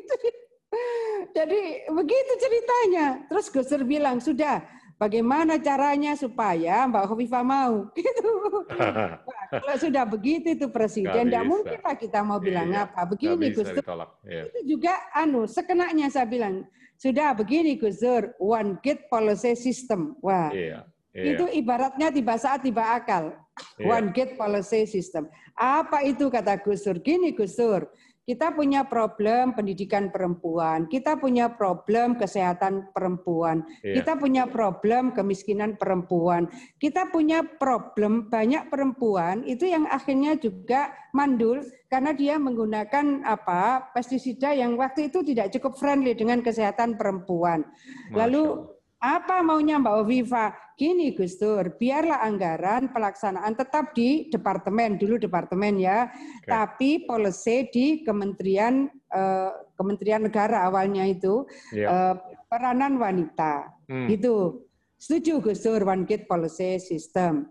jadi 1.36 1.60
begitu 1.92 2.32
ceritanya. 2.40 3.20
Terus 3.28 3.52
Gus 3.52 3.68
Dur 3.68 3.84
bilang, 3.84 4.16
sudah 4.16 4.64
Bagaimana 4.96 5.60
caranya 5.60 6.16
supaya 6.16 6.88
Mbak 6.88 7.04
Khofifah 7.12 7.44
mau? 7.44 7.84
Gitu. 7.96 8.32
Kalau 9.50 9.76
sudah 9.78 10.04
begitu 10.04 10.54
itu 10.54 10.66
presiden, 10.70 11.30
tidak 11.30 11.44
mungkin 11.46 11.78
lah 11.80 11.96
kita 11.96 12.20
mau 12.22 12.38
bilang 12.38 12.70
iya, 12.70 12.87
apa. 12.87 13.06
Begini 13.06 13.52
Gus 13.52 13.70
Dur, 13.70 13.85
iya. 14.26 14.46
itu 14.50 14.76
juga 14.76 14.94
anu 15.14 15.46
sekenanya 15.46 16.11
saya 16.11 16.26
bilang 16.28 16.66
sudah 16.98 17.37
begini 17.37 17.78
Gus 17.78 18.00
Dur, 18.02 18.35
one 18.40 18.80
gate 18.82 19.06
policy 19.11 19.54
system. 19.54 20.14
Wah, 20.20 20.50
iya, 20.50 20.87
Yeah. 21.16 21.32
Itu 21.32 21.44
ibaratnya 21.48 22.12
tiba 22.12 22.37
saat 22.37 22.61
tiba 22.61 22.92
akal. 22.92 23.32
Yeah. 23.80 23.88
One 23.88 24.12
gate 24.12 24.37
policy 24.37 24.85
system. 24.85 25.32
Apa 25.56 26.04
itu 26.04 26.28
kata 26.28 26.61
Gus 26.61 26.85
Dur? 26.85 27.00
Gini 27.00 27.32
Gus 27.32 27.56
Dur, 27.56 27.88
kita 28.26 28.50
punya 28.50 28.82
problem 28.82 29.54
pendidikan 29.54 30.10
perempuan, 30.10 30.90
kita 30.90 31.14
punya 31.14 31.46
problem 31.54 32.18
kesehatan 32.18 32.90
perempuan, 32.90 33.62
yeah. 33.86 34.02
kita 34.02 34.18
punya 34.18 34.50
problem 34.50 35.14
kemiskinan 35.14 35.78
perempuan, 35.78 36.50
kita 36.82 37.06
punya 37.14 37.46
problem 37.46 38.26
banyak 38.26 38.66
perempuan 38.66 39.46
itu 39.46 39.70
yang 39.70 39.86
akhirnya 39.86 40.34
juga 40.34 40.90
mandul 41.14 41.62
karena 41.86 42.10
dia 42.10 42.34
menggunakan 42.36 43.22
apa 43.22 43.94
pestisida 43.94 44.50
yang 44.52 44.74
waktu 44.74 45.06
itu 45.06 45.22
tidak 45.22 45.54
cukup 45.54 45.78
friendly 45.78 46.18
dengan 46.18 46.42
kesehatan 46.42 46.98
perempuan. 46.98 47.62
Lalu 48.10 48.74
apa 48.98 49.38
maunya 49.46 49.78
Mbak 49.78 49.94
Oviva? 50.02 50.65
Gini 50.76 51.16
Gus 51.16 51.40
Dur, 51.40 51.72
biarlah 51.80 52.20
anggaran 52.20 52.92
pelaksanaan 52.92 53.56
tetap 53.56 53.96
di 53.96 54.28
departemen 54.28 55.00
dulu 55.00 55.16
departemen 55.16 55.80
ya, 55.80 56.12
okay. 56.12 56.52
tapi 56.52 56.90
policy 57.08 57.64
di 57.72 57.86
Kementerian 58.04 58.84
eh, 58.92 59.52
Kementerian 59.72 60.28
Negara 60.28 60.68
awalnya 60.68 61.08
itu 61.08 61.48
yeah. 61.72 62.12
eh, 62.12 62.14
peranan 62.44 63.00
wanita. 63.00 63.72
Hmm. 63.88 64.04
Itu 64.12 64.68
setuju 65.00 65.40
Gus 65.48 65.64
Dur 65.64 65.80
One 65.88 66.04
Gate 66.04 66.28
Policy 66.28 66.76
System. 66.76 67.48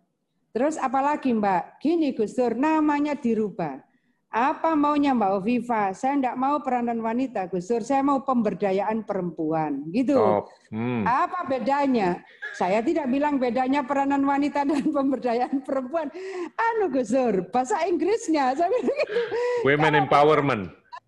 Terus 0.54 0.78
apalagi 0.78 1.34
Mbak? 1.34 1.82
Gini 1.82 2.14
Gus 2.14 2.38
Dur, 2.38 2.54
namanya 2.54 3.18
dirubah. 3.18 3.82
Apa 4.36 4.76
maunya 4.76 5.16
Mbak 5.16 5.32
Oviva? 5.40 5.96
Saya 5.96 6.20
tidak 6.20 6.36
mau 6.36 6.60
peranan 6.60 7.00
wanita, 7.00 7.48
Gus 7.48 7.72
Dur. 7.72 7.80
Saya 7.88 8.04
mau 8.04 8.20
pemberdayaan 8.20 9.08
perempuan. 9.08 9.88
Gitu. 9.96 10.20
Hmm. 10.76 11.08
Apa 11.08 11.48
bedanya? 11.48 12.20
Saya 12.52 12.84
tidak 12.84 13.08
bilang 13.08 13.40
bedanya 13.40 13.88
peranan 13.88 14.28
wanita 14.28 14.64
dan 14.68 14.92
pemberdayaan 14.92 15.64
perempuan. 15.64 16.12
Anu 16.60 16.92
Gus 16.92 17.16
Dur, 17.16 17.48
bahasa 17.48 17.80
Inggrisnya. 17.88 18.60
Saya 18.60 18.68
bilang 18.68 18.84
gitu. 18.84 19.20
Women 19.64 19.94
kalau 19.96 20.04
empowerment. 20.04 20.64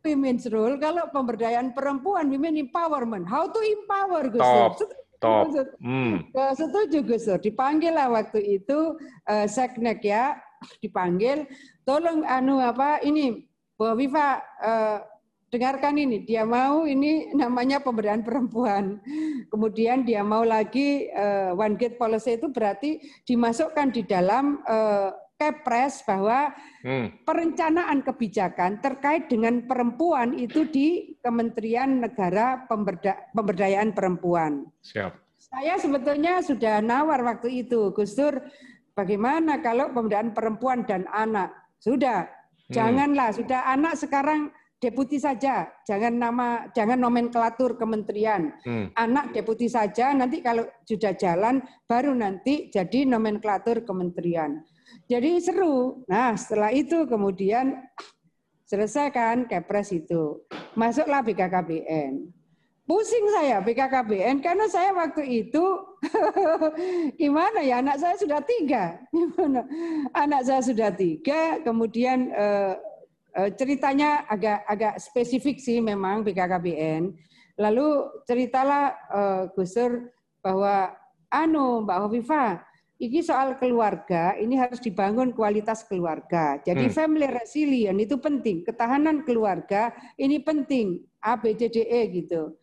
Women's 0.08 0.48
role. 0.48 0.80
Kalau 0.80 1.12
pemberdayaan 1.12 1.76
perempuan, 1.76 2.32
women 2.32 2.56
empowerment. 2.56 3.28
How 3.28 3.52
to 3.52 3.60
empower 3.60 4.32
Gus 4.32 4.40
Dur? 4.40 4.88
Top. 5.20 5.52
Hmm. 5.84 6.24
Setuju 6.32 7.04
Gus 7.04 7.28
Dur. 7.28 7.44
Dipanggil 7.44 7.92
lah 7.92 8.08
waktu 8.08 8.64
itu 8.64 8.96
uh, 9.28 9.46
Seknek 9.52 10.00
ya, 10.00 10.40
dipanggil 10.84 11.46
tolong 11.84 12.26
anu 12.26 12.62
apa 12.62 13.02
ini 13.06 13.46
Bu 13.78 13.94
Viva 13.94 14.42
uh, 14.42 15.00
dengarkan 15.48 15.96
ini 15.96 16.28
dia 16.28 16.44
mau 16.44 16.84
ini 16.84 17.32
namanya 17.32 17.80
pemberdayaan 17.80 18.26
perempuan 18.26 19.00
kemudian 19.54 20.04
dia 20.04 20.26
mau 20.26 20.44
lagi 20.44 21.08
uh, 21.14 21.56
one 21.56 21.80
gate 21.80 21.96
policy 21.96 22.36
itu 22.36 22.52
berarti 22.52 23.00
dimasukkan 23.24 23.96
di 23.96 24.04
dalam 24.04 24.60
uh, 24.68 25.16
kepres 25.38 26.02
bahwa 26.04 26.52
hmm. 26.82 27.24
perencanaan 27.24 28.02
kebijakan 28.02 28.82
terkait 28.82 29.30
dengan 29.30 29.64
perempuan 29.70 30.34
itu 30.34 30.66
di 30.66 31.14
Kementerian 31.22 32.02
Negara 32.02 32.66
Pemberda 32.66 33.30
Pemberdayaan 33.38 33.94
Perempuan. 33.94 34.66
Siap. 34.82 35.14
Saya 35.38 35.78
sebetulnya 35.78 36.42
sudah 36.42 36.82
nawar 36.82 37.22
waktu 37.22 37.64
itu, 37.64 37.94
Gus 37.94 38.18
Dur, 38.18 38.42
bagaimana 38.98 39.62
kalau 39.62 39.94
pemberdayaan 39.94 40.34
perempuan 40.34 40.82
dan 40.90 41.06
anak 41.14 41.54
sudah, 41.78 42.26
hmm. 42.26 42.74
janganlah. 42.74 43.30
Sudah 43.30 43.70
anak 43.70 43.94
sekarang 44.02 44.50
deputi 44.82 45.22
saja, 45.22 45.70
jangan 45.86 46.18
nama, 46.18 46.48
jangan 46.74 46.98
nomenklatur 46.98 47.78
kementerian. 47.78 48.58
Hmm. 48.66 48.90
Anak 48.98 49.38
deputi 49.38 49.70
saja, 49.70 50.18
nanti 50.18 50.42
kalau 50.42 50.66
sudah 50.90 51.14
jalan, 51.14 51.62
baru 51.86 52.18
nanti 52.18 52.74
jadi 52.74 53.06
nomenklatur 53.06 53.86
kementerian. 53.86 54.66
Jadi 55.06 55.38
seru. 55.40 56.04
Nah, 56.10 56.34
setelah 56.34 56.74
itu 56.74 57.06
kemudian 57.06 57.86
selesaikan 58.66 59.48
kepres 59.48 59.94
itu. 59.96 60.44
Masuklah 60.76 61.24
BKKBN. 61.24 62.37
Pusing 62.88 63.28
saya 63.36 63.60
BKKBN 63.60 64.40
karena 64.40 64.64
saya 64.72 64.96
waktu 64.96 65.44
itu 65.44 65.66
gimana 67.20 67.60
ya 67.60 67.84
anak 67.84 68.00
saya 68.00 68.16
sudah 68.16 68.40
tiga, 68.40 68.96
gimana 69.12 69.68
anak 70.16 70.48
saya 70.48 70.64
sudah 70.64 70.96
tiga, 70.96 71.60
kemudian 71.68 72.32
eh, 72.32 72.80
eh, 73.44 73.50
ceritanya 73.60 74.24
agak 74.32 74.64
agak 74.72 75.04
spesifik 75.04 75.60
sih 75.60 75.84
memang 75.84 76.24
BKKBN. 76.24 77.12
Lalu 77.60 78.08
ceritalah 78.24 78.96
eh, 79.12 79.44
Gusur 79.52 80.08
bahwa 80.40 80.96
anu 81.28 81.84
Mbak 81.84 82.00
Hovifa, 82.08 82.64
ini 83.04 83.20
soal 83.20 83.60
keluarga, 83.60 84.40
ini 84.40 84.56
harus 84.56 84.80
dibangun 84.80 85.36
kualitas 85.36 85.84
keluarga. 85.84 86.64
Jadi 86.64 86.88
hmm. 86.88 86.96
family 86.96 87.28
resilient 87.36 88.00
itu 88.00 88.16
penting, 88.16 88.64
ketahanan 88.64 89.28
keluarga 89.28 89.92
ini 90.16 90.40
penting, 90.40 91.04
A, 91.20 91.36
B, 91.36 91.52
C, 91.52 91.68
D, 91.68 91.84
E 91.84 92.08
gitu. 92.16 92.56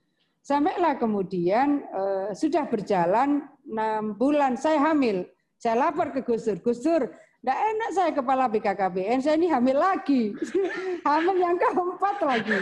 Sampailah 0.44 1.00
kemudian 1.00 1.88
uh, 1.88 2.28
sudah 2.36 2.68
berjalan 2.68 3.48
enam 3.64 4.12
bulan 4.12 4.60
saya 4.60 4.92
hamil. 4.92 5.24
Saya 5.56 5.88
lapor 5.88 6.12
ke 6.12 6.20
Gus 6.20 6.44
Dur, 6.44 6.60
Gus 6.60 6.84
Dur, 6.84 7.08
tidak 7.08 7.58
enak 7.60 7.90
saya 7.96 8.10
kepala 8.12 8.44
BKKBN, 8.52 9.24
saya 9.24 9.40
ini 9.40 9.48
hamil 9.48 9.80
lagi. 9.80 10.36
hamil 11.08 11.36
yang 11.40 11.56
keempat 11.56 12.16
lagi. 12.20 12.60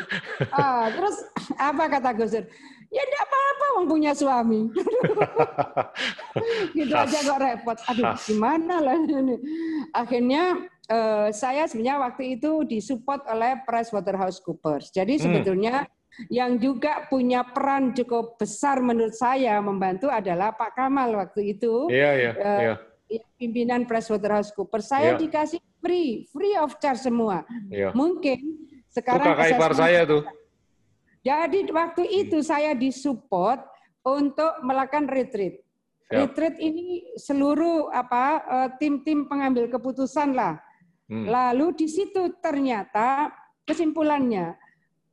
Ah, 0.55 0.95
terus 0.95 1.27
apa 1.71 1.91
kata 1.91 2.15
Gus 2.15 2.39
Dur? 2.39 2.47
Ya 2.93 3.03
tidak 3.03 3.23
apa-apa, 3.27 3.67
wong 3.75 3.87
punya 3.91 4.13
suami. 4.15 4.71
gitu 6.79 6.95
aja 6.95 7.19
kok 7.19 7.41
repot. 7.43 7.79
Aduh, 7.91 8.15
gimana 8.31 8.79
lah 8.79 8.95
ini. 8.95 9.43
Akhirnya 9.91 10.71
uh, 10.87 11.35
saya 11.35 11.67
sebenarnya 11.67 11.99
waktu 11.99 12.39
itu 12.39 12.63
disupport 12.63 13.27
oleh 13.27 13.59
PricewaterhouseCoopers. 13.67 14.95
Jadi 14.95 15.19
hmm. 15.19 15.27
Yang 16.29 16.61
juga 16.61 17.09
punya 17.09 17.41
peran 17.43 17.97
cukup 17.97 18.37
besar 18.37 18.81
menurut 18.85 19.17
saya 19.17 19.57
membantu 19.65 20.13
adalah 20.13 20.53
Pak 20.53 20.77
Kamal 20.77 21.17
waktu 21.17 21.57
itu. 21.57 21.89
Iya, 21.89 22.11
iya, 22.17 22.33
uh, 22.37 22.61
iya. 22.61 22.75
Pimpinan 23.37 23.85
PricewaterhouseCoopers. 23.85 24.87
Saya 24.89 25.17
iya. 25.17 25.21
dikasih 25.21 25.61
free, 25.81 26.29
free 26.33 26.57
of 26.57 26.77
charge 26.81 27.05
semua. 27.05 27.45
Iya. 27.69 27.93
Mungkin 27.93 28.39
sekarang 28.89 29.25
itu 29.25 29.33
kakak 29.37 29.51
ipar 29.57 29.73
saya 29.73 30.01
tuh. 30.05 30.23
Jadi 31.23 31.59
waktu 31.71 32.05
itu 32.27 32.43
saya 32.43 32.75
disupport 32.75 33.63
untuk 34.03 34.53
melakukan 34.67 35.07
retreat. 35.07 35.63
Retreat 36.13 36.61
ini 36.61 37.17
seluruh 37.17 37.89
apa 37.89 38.25
eh, 38.45 38.69
tim-tim 38.77 39.25
pengambil 39.25 39.65
keputusan 39.73 40.37
lah. 40.37 40.61
Hmm. 41.09 41.25
Lalu 41.25 41.73
di 41.85 41.89
situ 41.89 42.37
ternyata 42.43 43.33
kesimpulannya 43.65 44.53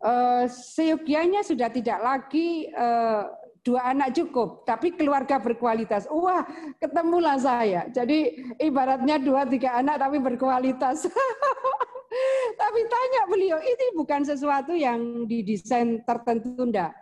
uh, 0.04 0.46
seyogianya 0.48 1.44
sudah 1.44 1.68
tidak 1.72 2.00
lagi 2.00 2.68
uh, 2.76 3.28
dua 3.64 3.92
anak 3.92 4.16
cukup, 4.16 4.64
tapi 4.64 4.96
keluarga 4.96 5.38
berkualitas. 5.38 6.08
Wah, 6.10 6.48
ketemulah 6.80 7.38
saya. 7.38 7.86
Jadi 7.92 8.50
ibaratnya 8.58 9.20
dua 9.20 9.44
tiga 9.46 9.78
anak 9.78 10.00
tapi 10.00 10.18
berkualitas. 10.18 11.06
tapi 12.62 12.80
tanya 12.88 13.22
beliau, 13.30 13.60
ini 13.60 13.86
bukan 13.94 14.24
sesuatu 14.26 14.74
yang 14.74 15.28
didesain 15.28 16.02
tertentu 16.08 16.56
enggak. 16.58 16.96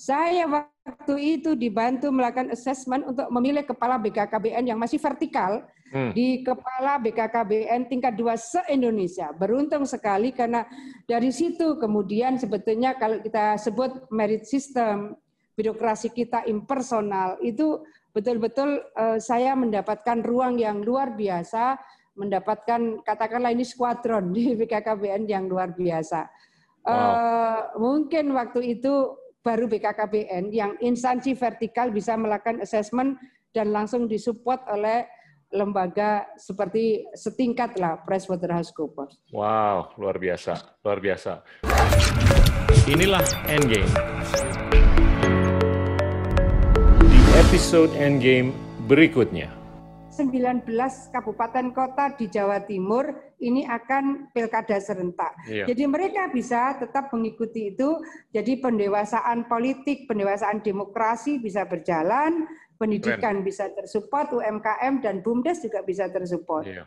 Saya 0.00 0.48
waktu 0.48 1.14
itu 1.20 1.52
dibantu 1.52 2.08
melakukan 2.08 2.56
assessment 2.56 3.04
untuk 3.04 3.28
memilih 3.28 3.68
kepala 3.68 4.00
BKKBN 4.00 4.72
yang 4.72 4.80
masih 4.80 4.96
vertikal 4.96 5.60
hmm. 5.90 6.12
di 6.14 6.40
kepala 6.46 7.02
BKKBN 7.02 7.90
tingkat 7.90 8.14
dua 8.14 8.38
se-Indonesia. 8.38 9.34
Beruntung 9.34 9.84
sekali 9.84 10.30
karena 10.30 10.64
dari 11.04 11.34
situ 11.34 11.76
kemudian 11.76 12.38
sebetulnya 12.38 12.96
kalau 12.96 13.18
kita 13.20 13.58
sebut 13.58 14.06
merit 14.14 14.46
system, 14.46 15.18
birokrasi 15.58 16.14
kita 16.14 16.46
impersonal, 16.46 17.36
itu 17.42 17.82
betul-betul 18.14 18.80
uh, 18.96 19.18
saya 19.18 19.54
mendapatkan 19.58 20.22
ruang 20.22 20.58
yang 20.58 20.82
luar 20.82 21.14
biasa, 21.14 21.78
mendapatkan 22.18 23.02
katakanlah 23.04 23.52
ini 23.54 23.66
skuadron 23.66 24.34
di 24.34 24.52
BKKBN 24.58 25.26
yang 25.26 25.46
luar 25.50 25.74
biasa. 25.74 26.26
Wow. 26.80 26.90
Uh, 26.90 27.60
mungkin 27.76 28.32
waktu 28.32 28.80
itu 28.80 29.20
baru 29.40 29.68
BKKBN 29.68 30.52
yang 30.52 30.76
instansi 30.80 31.32
vertikal 31.36 31.88
bisa 31.92 32.16
melakukan 32.16 32.60
assessment 32.64 33.20
dan 33.52 33.72
langsung 33.72 34.08
disupport 34.08 34.64
oleh 34.68 35.08
lembaga 35.50 36.30
seperti 36.38 37.10
setingkat 37.10 37.74
lah 37.74 37.98
PricewaterhouseCoopers. 38.06 39.18
Wow, 39.34 39.98
luar 39.98 40.16
biasa, 40.22 40.78
luar 40.86 41.02
biasa. 41.02 41.42
Inilah 42.86 43.22
Endgame. 43.50 43.90
Di 47.10 47.20
episode 47.42 47.90
Endgame 47.98 48.54
berikutnya. 48.86 49.50
19 50.10 50.66
kabupaten 51.14 51.72
kota 51.72 52.12
di 52.14 52.28
Jawa 52.28 52.60
Timur 52.66 53.08
ini 53.40 53.64
akan 53.64 54.30
pilkada 54.36 54.76
serentak. 54.76 55.32
Iya. 55.48 55.64
Jadi 55.70 55.82
mereka 55.88 56.28
bisa 56.28 56.76
tetap 56.76 57.08
mengikuti 57.14 57.72
itu. 57.72 57.96
Jadi 58.28 58.60
pendewasaan 58.60 59.48
politik, 59.48 60.04
pendewasaan 60.04 60.60
demokrasi 60.60 61.40
bisa 61.40 61.64
berjalan 61.64 62.44
pendidikan 62.80 63.44
Keren. 63.44 63.44
bisa 63.44 63.68
tersupport, 63.76 64.40
UMKM 64.40 65.04
dan 65.04 65.20
BUMDes 65.20 65.60
juga 65.60 65.84
bisa 65.84 66.08
tersupport. 66.08 66.64
Iya. 66.64 66.84